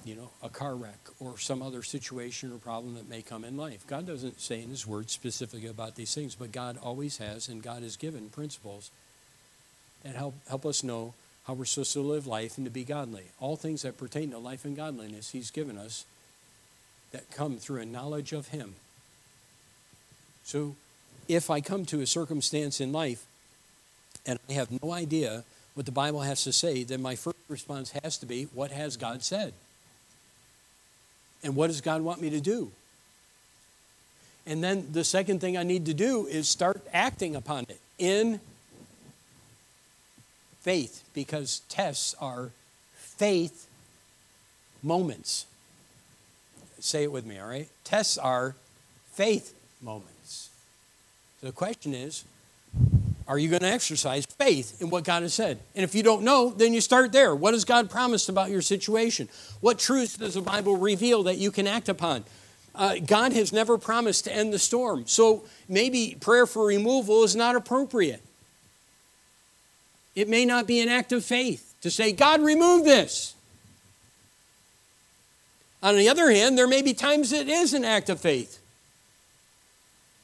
[0.03, 3.55] you know, a car wreck or some other situation or problem that may come in
[3.55, 3.87] life.
[3.87, 7.63] God doesn't say in His Word specifically about these things, but God always has, and
[7.63, 8.91] God has given principles
[10.03, 11.13] that help, help us know
[11.47, 13.23] how we're supposed to live life and to be godly.
[13.39, 16.05] All things that pertain to life and godliness, He's given us
[17.11, 18.75] that come through a knowledge of Him.
[20.43, 20.75] So,
[21.29, 23.25] if I come to a circumstance in life
[24.25, 27.91] and I have no idea what the Bible has to say, then my first response
[28.03, 29.53] has to be, What has God said?
[31.43, 32.71] And what does God want me to do?
[34.45, 38.39] And then the second thing I need to do is start acting upon it in
[40.67, 42.49] faith because tests are
[42.93, 43.69] faith
[44.83, 45.45] moments.
[46.81, 47.69] Say it with me, all right?
[47.85, 48.53] Tests are
[49.13, 50.49] faith moments.
[51.39, 52.25] So the question is
[53.29, 55.57] are you going to exercise faith in what God has said?
[55.73, 57.33] And if you don't know, then you start there.
[57.33, 59.29] What has God promised about your situation?
[59.61, 62.25] What truths does the Bible reveal that you can act upon?
[62.75, 65.07] Uh, God has never promised to end the storm.
[65.07, 68.21] So maybe prayer for removal is not appropriate.
[70.17, 73.35] It may not be an act of faith to say, God, remove this.
[75.83, 78.57] On the other hand, there may be times it is an act of faith.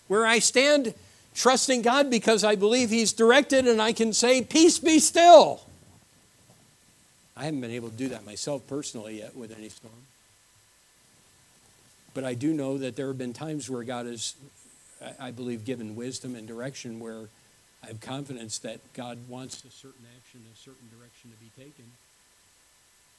[0.07, 0.95] where I stand
[1.35, 5.61] trusting God because I believe He's directed and I can say, Peace be still.
[7.37, 9.93] I haven't been able to do that myself personally yet with any storm.
[12.15, 14.33] But I do know that there have been times where God has,
[15.19, 17.29] I believe, given wisdom and direction where
[17.83, 21.85] I have confidence that God wants a certain action, a certain direction to be taken.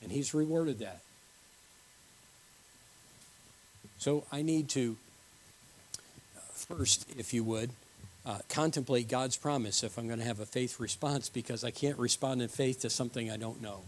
[0.03, 1.01] And He's rewarded that.
[3.99, 4.97] So I need to,
[6.53, 7.71] first, if you would,
[8.27, 11.99] uh, contemplate God's promise if I'm going to have a faith response because I can't
[11.99, 13.81] respond in faith to something I don't know.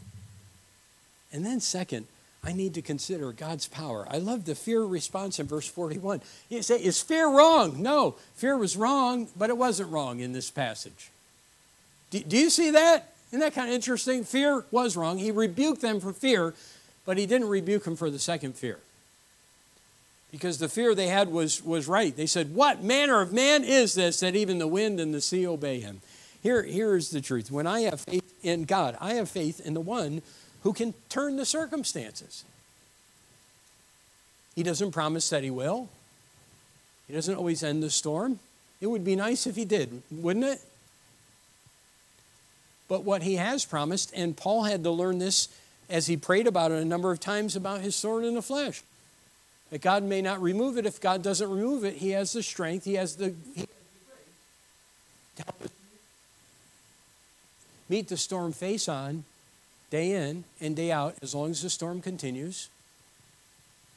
[1.33, 2.07] And then, second,
[2.47, 4.07] I need to consider God's power.
[4.09, 6.20] I love the fear response in verse 41.
[6.49, 7.82] You say, Is fear wrong?
[7.82, 11.11] No, fear was wrong, but it wasn't wrong in this passage.
[12.11, 13.12] Do, do you see that?
[13.30, 14.22] Isn't that kind of interesting?
[14.22, 15.18] Fear was wrong.
[15.18, 16.55] He rebuked them for fear,
[17.05, 18.78] but he didn't rebuke them for the second fear.
[20.30, 22.16] Because the fear they had was, was right.
[22.16, 25.49] They said, What manner of man is this that even the wind and the sea
[25.49, 26.01] obey him?
[26.44, 27.51] Here, here is the truth.
[27.51, 30.22] When I have faith in God, I have faith in the one
[30.66, 32.44] who can turn the circumstances.
[34.56, 35.88] He doesn't promise that he will.
[37.06, 38.40] He doesn't always end the storm.
[38.80, 40.60] It would be nice if he did, wouldn't it?
[42.88, 45.48] But what he has promised, and Paul had to learn this
[45.88, 48.82] as he prayed about it a number of times about his sword in the flesh.
[49.70, 50.84] That God may not remove it.
[50.84, 55.70] If God doesn't remove it, he has the strength, he has the, he has the
[57.88, 59.22] meet the storm face on
[59.91, 62.68] day in and day out as long as the storm continues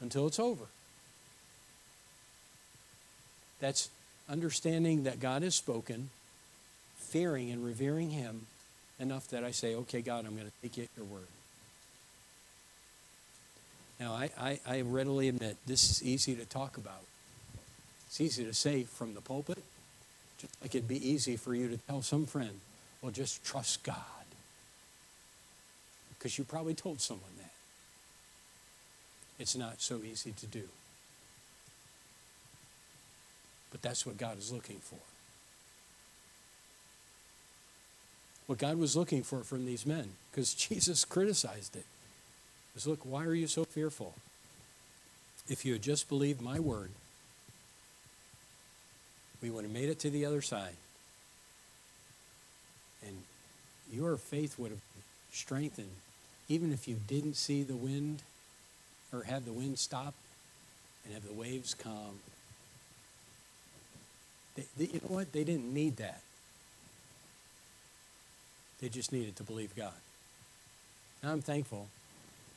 [0.00, 0.64] until it's over.
[3.60, 3.90] That's
[4.28, 6.10] understanding that God has spoken,
[6.96, 8.46] fearing and revering Him
[8.98, 11.26] enough that I say, okay, God, I'm going to take you at your word.
[13.98, 17.02] Now, I, I, I readily admit this is easy to talk about.
[18.06, 19.62] It's easy to say from the pulpit,
[20.38, 22.60] just like it'd be easy for you to tell some friend,
[23.02, 24.19] well, just trust God
[26.20, 27.50] because you probably told someone that.
[29.38, 30.64] It's not so easy to do.
[33.70, 34.98] But that's what God is looking for.
[38.46, 41.86] What God was looking for from these men, because Jesus criticized it,
[42.74, 44.14] was look, why are you so fearful?
[45.48, 46.90] If you had just believed my word,
[49.42, 50.76] we would have made it to the other side.
[53.06, 53.22] And
[53.90, 54.82] your faith would have
[55.32, 55.88] strengthened
[56.50, 58.22] even if you didn't see the wind
[59.12, 60.14] or have the wind stop
[61.04, 62.18] and have the waves calm,
[64.56, 65.32] they, they, you know what?
[65.32, 66.20] They didn't need that.
[68.80, 69.92] They just needed to believe God.
[71.22, 71.86] Now I'm thankful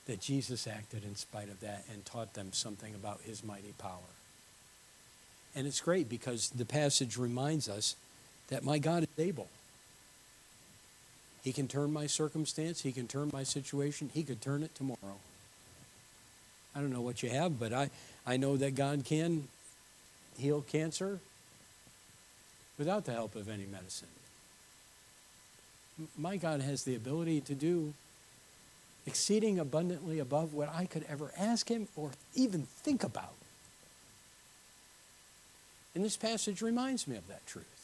[0.07, 4.11] that Jesus acted in spite of that and taught them something about his mighty power.
[5.55, 7.95] And it's great because the passage reminds us
[8.47, 9.49] that my God is able.
[11.43, 15.17] He can turn my circumstance, He can turn my situation, He could turn it tomorrow.
[16.75, 17.89] I don't know what you have, but I,
[18.25, 19.47] I know that God can
[20.37, 21.19] heal cancer
[22.77, 24.07] without the help of any medicine.
[26.17, 27.93] My God has the ability to do
[29.05, 33.33] exceeding abundantly above what I could ever ask Him or even think about.
[35.93, 37.82] And this passage reminds me of that truth.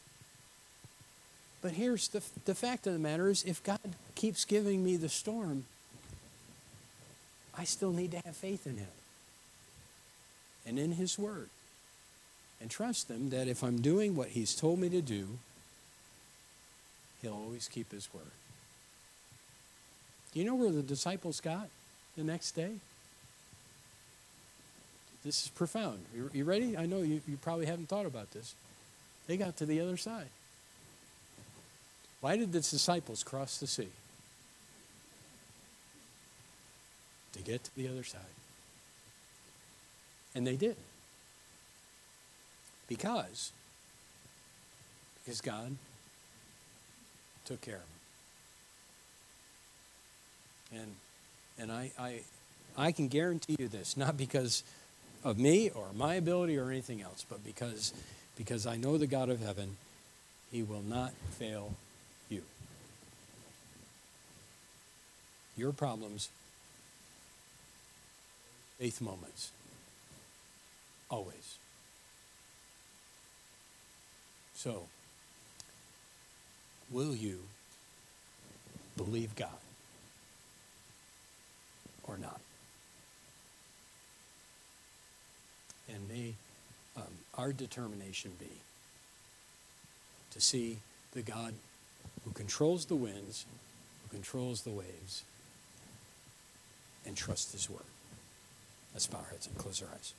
[1.62, 3.80] But here's the, the fact of the matter is if God
[4.16, 5.66] keeps giving me the storm,
[7.58, 8.88] I still need to have faith in Him
[10.66, 11.50] and in His Word.
[12.62, 15.28] And trust Him that if I'm doing what He's told me to do,
[17.22, 18.24] He'll always keep His Word.
[20.34, 21.68] Do you know where the disciples got
[22.16, 22.76] the next day?
[25.26, 26.00] This is profound.
[26.16, 26.78] You, you ready?
[26.78, 28.56] I know you, you probably haven't thought about this.
[29.28, 30.28] They got to the other side.
[32.22, 33.88] Why did the disciples cross the sea?
[37.34, 38.22] To get to the other side.
[40.36, 40.76] And they did.
[42.88, 43.52] Because
[45.24, 45.76] because God
[47.46, 47.82] took care of
[50.72, 50.82] them.
[50.82, 50.96] And
[51.60, 52.22] and I I
[52.78, 54.64] I can guarantee you this, not because
[55.24, 57.94] of me or my ability or anything else, but because
[58.38, 59.78] because I know the God of heaven,
[60.52, 61.74] he will not fail
[65.60, 66.30] your problems,
[68.78, 69.52] faith moments.
[71.10, 71.58] Always.
[74.56, 74.84] So,
[76.90, 77.40] will you
[78.96, 79.50] believe God
[82.04, 82.40] or not?
[85.94, 86.36] And may
[86.96, 87.04] um,
[87.38, 88.62] our determination be
[90.32, 90.78] to see
[91.14, 91.54] the God
[92.30, 93.46] who controls the winds,
[94.04, 95.24] who controls the waves,
[97.06, 97.82] and trust his word.
[98.94, 100.14] Let's bow our heads and close our eyes.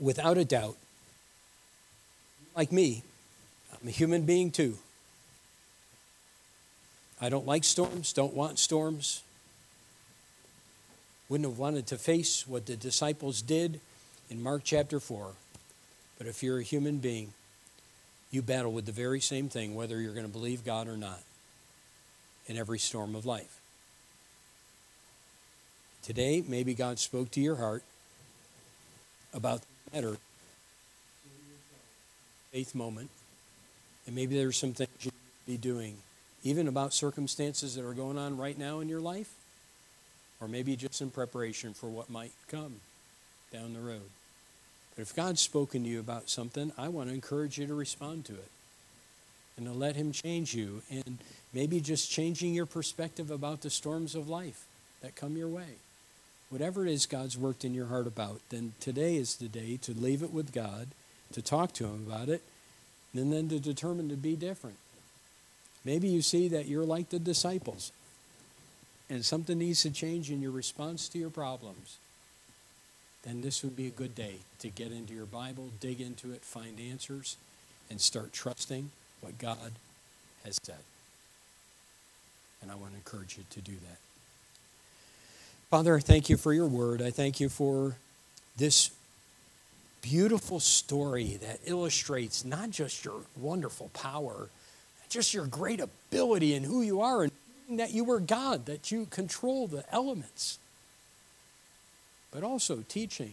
[0.00, 0.76] Without a doubt,
[2.56, 3.02] like me,
[3.72, 4.78] I'm a human being too.
[7.20, 9.22] I don't like storms, don't want storms.
[11.28, 13.80] Wouldn't have wanted to face what the disciples did
[14.30, 15.32] in Mark chapter 4.
[16.18, 17.32] But if you're a human being,
[18.30, 21.20] you battle with the very same thing, whether you're going to believe God or not,
[22.46, 23.60] in every storm of life.
[26.02, 27.82] Today, maybe God spoke to your heart
[29.34, 30.16] about the matter,
[32.50, 33.10] faith moment,
[34.06, 35.10] and maybe there's some things you
[35.46, 35.96] be doing,
[36.42, 39.30] even about circumstances that are going on right now in your life,
[40.40, 42.76] or maybe just in preparation for what might come
[43.52, 44.08] down the road.
[44.98, 48.24] But if God's spoken to you about something, I want to encourage you to respond
[48.24, 48.50] to it
[49.56, 51.18] and to let Him change you and
[51.54, 54.64] maybe just changing your perspective about the storms of life
[55.00, 55.76] that come your way.
[56.50, 59.92] Whatever it is God's worked in your heart about, then today is the day to
[59.92, 60.88] leave it with God,
[61.30, 62.42] to talk to Him about it,
[63.14, 64.78] and then to determine to be different.
[65.84, 67.92] Maybe you see that you're like the disciples
[69.08, 71.98] and something needs to change in your response to your problems
[73.28, 76.40] then this would be a good day to get into your Bible, dig into it,
[76.42, 77.36] find answers,
[77.90, 79.72] and start trusting what God
[80.44, 80.78] has said.
[82.62, 83.98] And I want to encourage you to do that.
[85.70, 87.02] Father, I thank you for your word.
[87.02, 87.96] I thank you for
[88.56, 88.90] this
[90.00, 94.48] beautiful story that illustrates not just your wonderful power,
[95.10, 97.32] just your great ability and who you are, and
[97.78, 100.58] that you were God, that you control the elements
[102.32, 103.32] but also teaching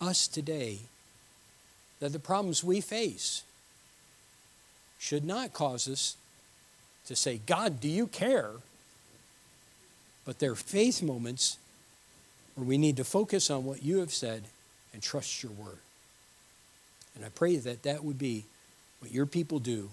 [0.00, 0.78] us today
[2.00, 3.42] that the problems we face
[4.98, 6.16] should not cause us
[7.06, 8.50] to say, God, do you care?
[10.24, 11.56] But they're faith moments
[12.54, 14.44] where we need to focus on what you have said
[14.92, 15.78] and trust your word.
[17.14, 18.44] And I pray that that would be
[19.00, 19.90] what your people do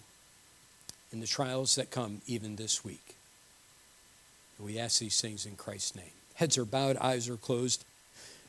[1.11, 3.15] in the trials that come even this week.
[4.57, 6.05] And we ask these things in Christ's name.
[6.36, 7.83] Heads are bowed, eyes are closed.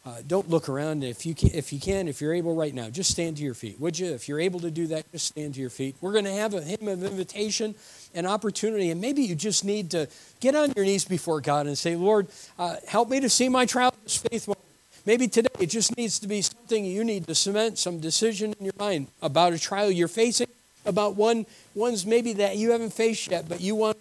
[0.04, 1.02] Uh, don't look around.
[1.02, 3.54] If you, can, if you can, if you're able right now, just stand to your
[3.54, 3.80] feet.
[3.80, 4.12] Would you?
[4.12, 5.96] If you're able to do that, just stand to your feet.
[6.00, 7.74] We're going to have a hymn of invitation
[8.14, 10.08] and opportunity, and maybe you just need to
[10.38, 13.66] get on your knees before God and say, Lord, uh, help me to see my
[13.66, 14.56] trial as faithful.
[15.04, 18.64] Maybe today it just needs to be something you need to cement some decision in
[18.64, 20.48] your mind about a trial you're facing,
[20.84, 23.96] about one ones maybe that you haven't faced yet, but you want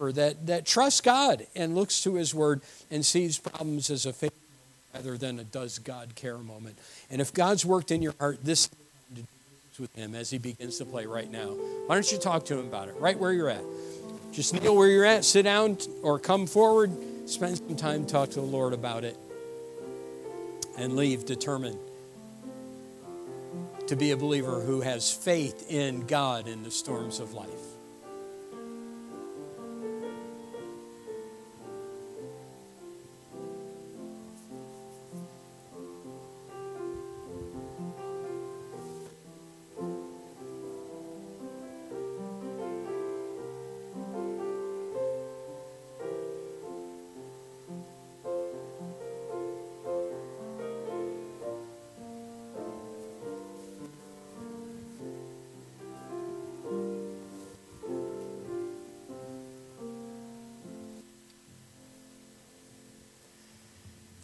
[0.00, 4.32] that, that trusts God and looks to His Word and sees problems as a faith
[4.94, 6.78] rather than a does God care moment.
[7.10, 8.70] And if God's worked in your heart, this
[9.78, 11.48] with Him as He begins to play right now.
[11.86, 13.62] Why don't you talk to Him about it right where you're at?
[14.32, 16.92] Just kneel where you're at, sit down, or come forward,
[17.26, 19.16] spend some time, talk to the Lord about it,
[20.76, 21.78] and leave determined
[23.86, 27.67] to be a believer who has faith in God in the storms of life.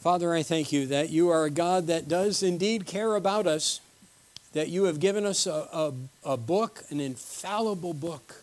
[0.04, 3.80] Father, I thank you that you are a God that does indeed care about us,
[4.52, 5.92] that you have given us a, a,
[6.32, 8.42] a book, an infallible book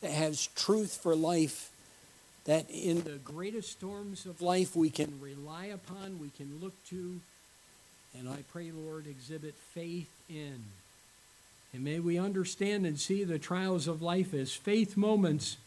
[0.00, 1.70] that has truth for life,
[2.46, 7.20] that in the greatest storms of life we can rely upon, we can look to,
[8.18, 10.64] and I pray, Lord, exhibit faith in.
[11.74, 15.58] And may we understand and see the trials of life as faith moments.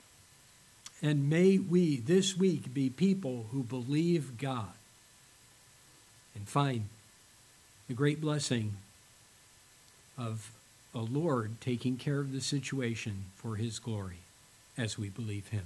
[1.01, 4.73] And may we this week be people who believe God
[6.39, 6.85] and find
[7.87, 8.73] the great blessing
[10.17, 10.51] of
[10.95, 14.19] a Lord taking care of the situation for his glory
[14.77, 15.65] as we believe him.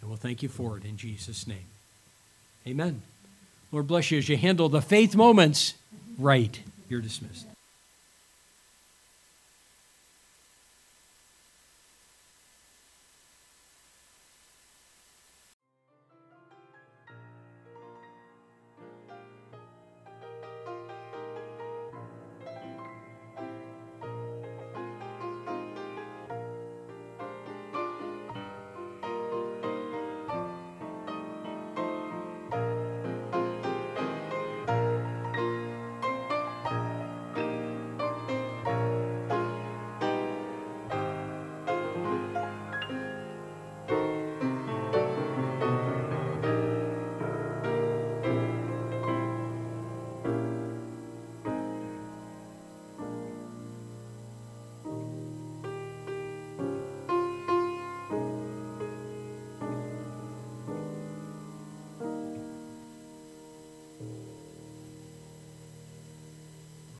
[0.00, 1.66] And we'll thank you for it in Jesus' name.
[2.66, 3.02] Amen.
[3.72, 5.74] Lord bless you as you handle the faith moments
[6.18, 6.60] right.
[6.88, 7.46] You're dismissed.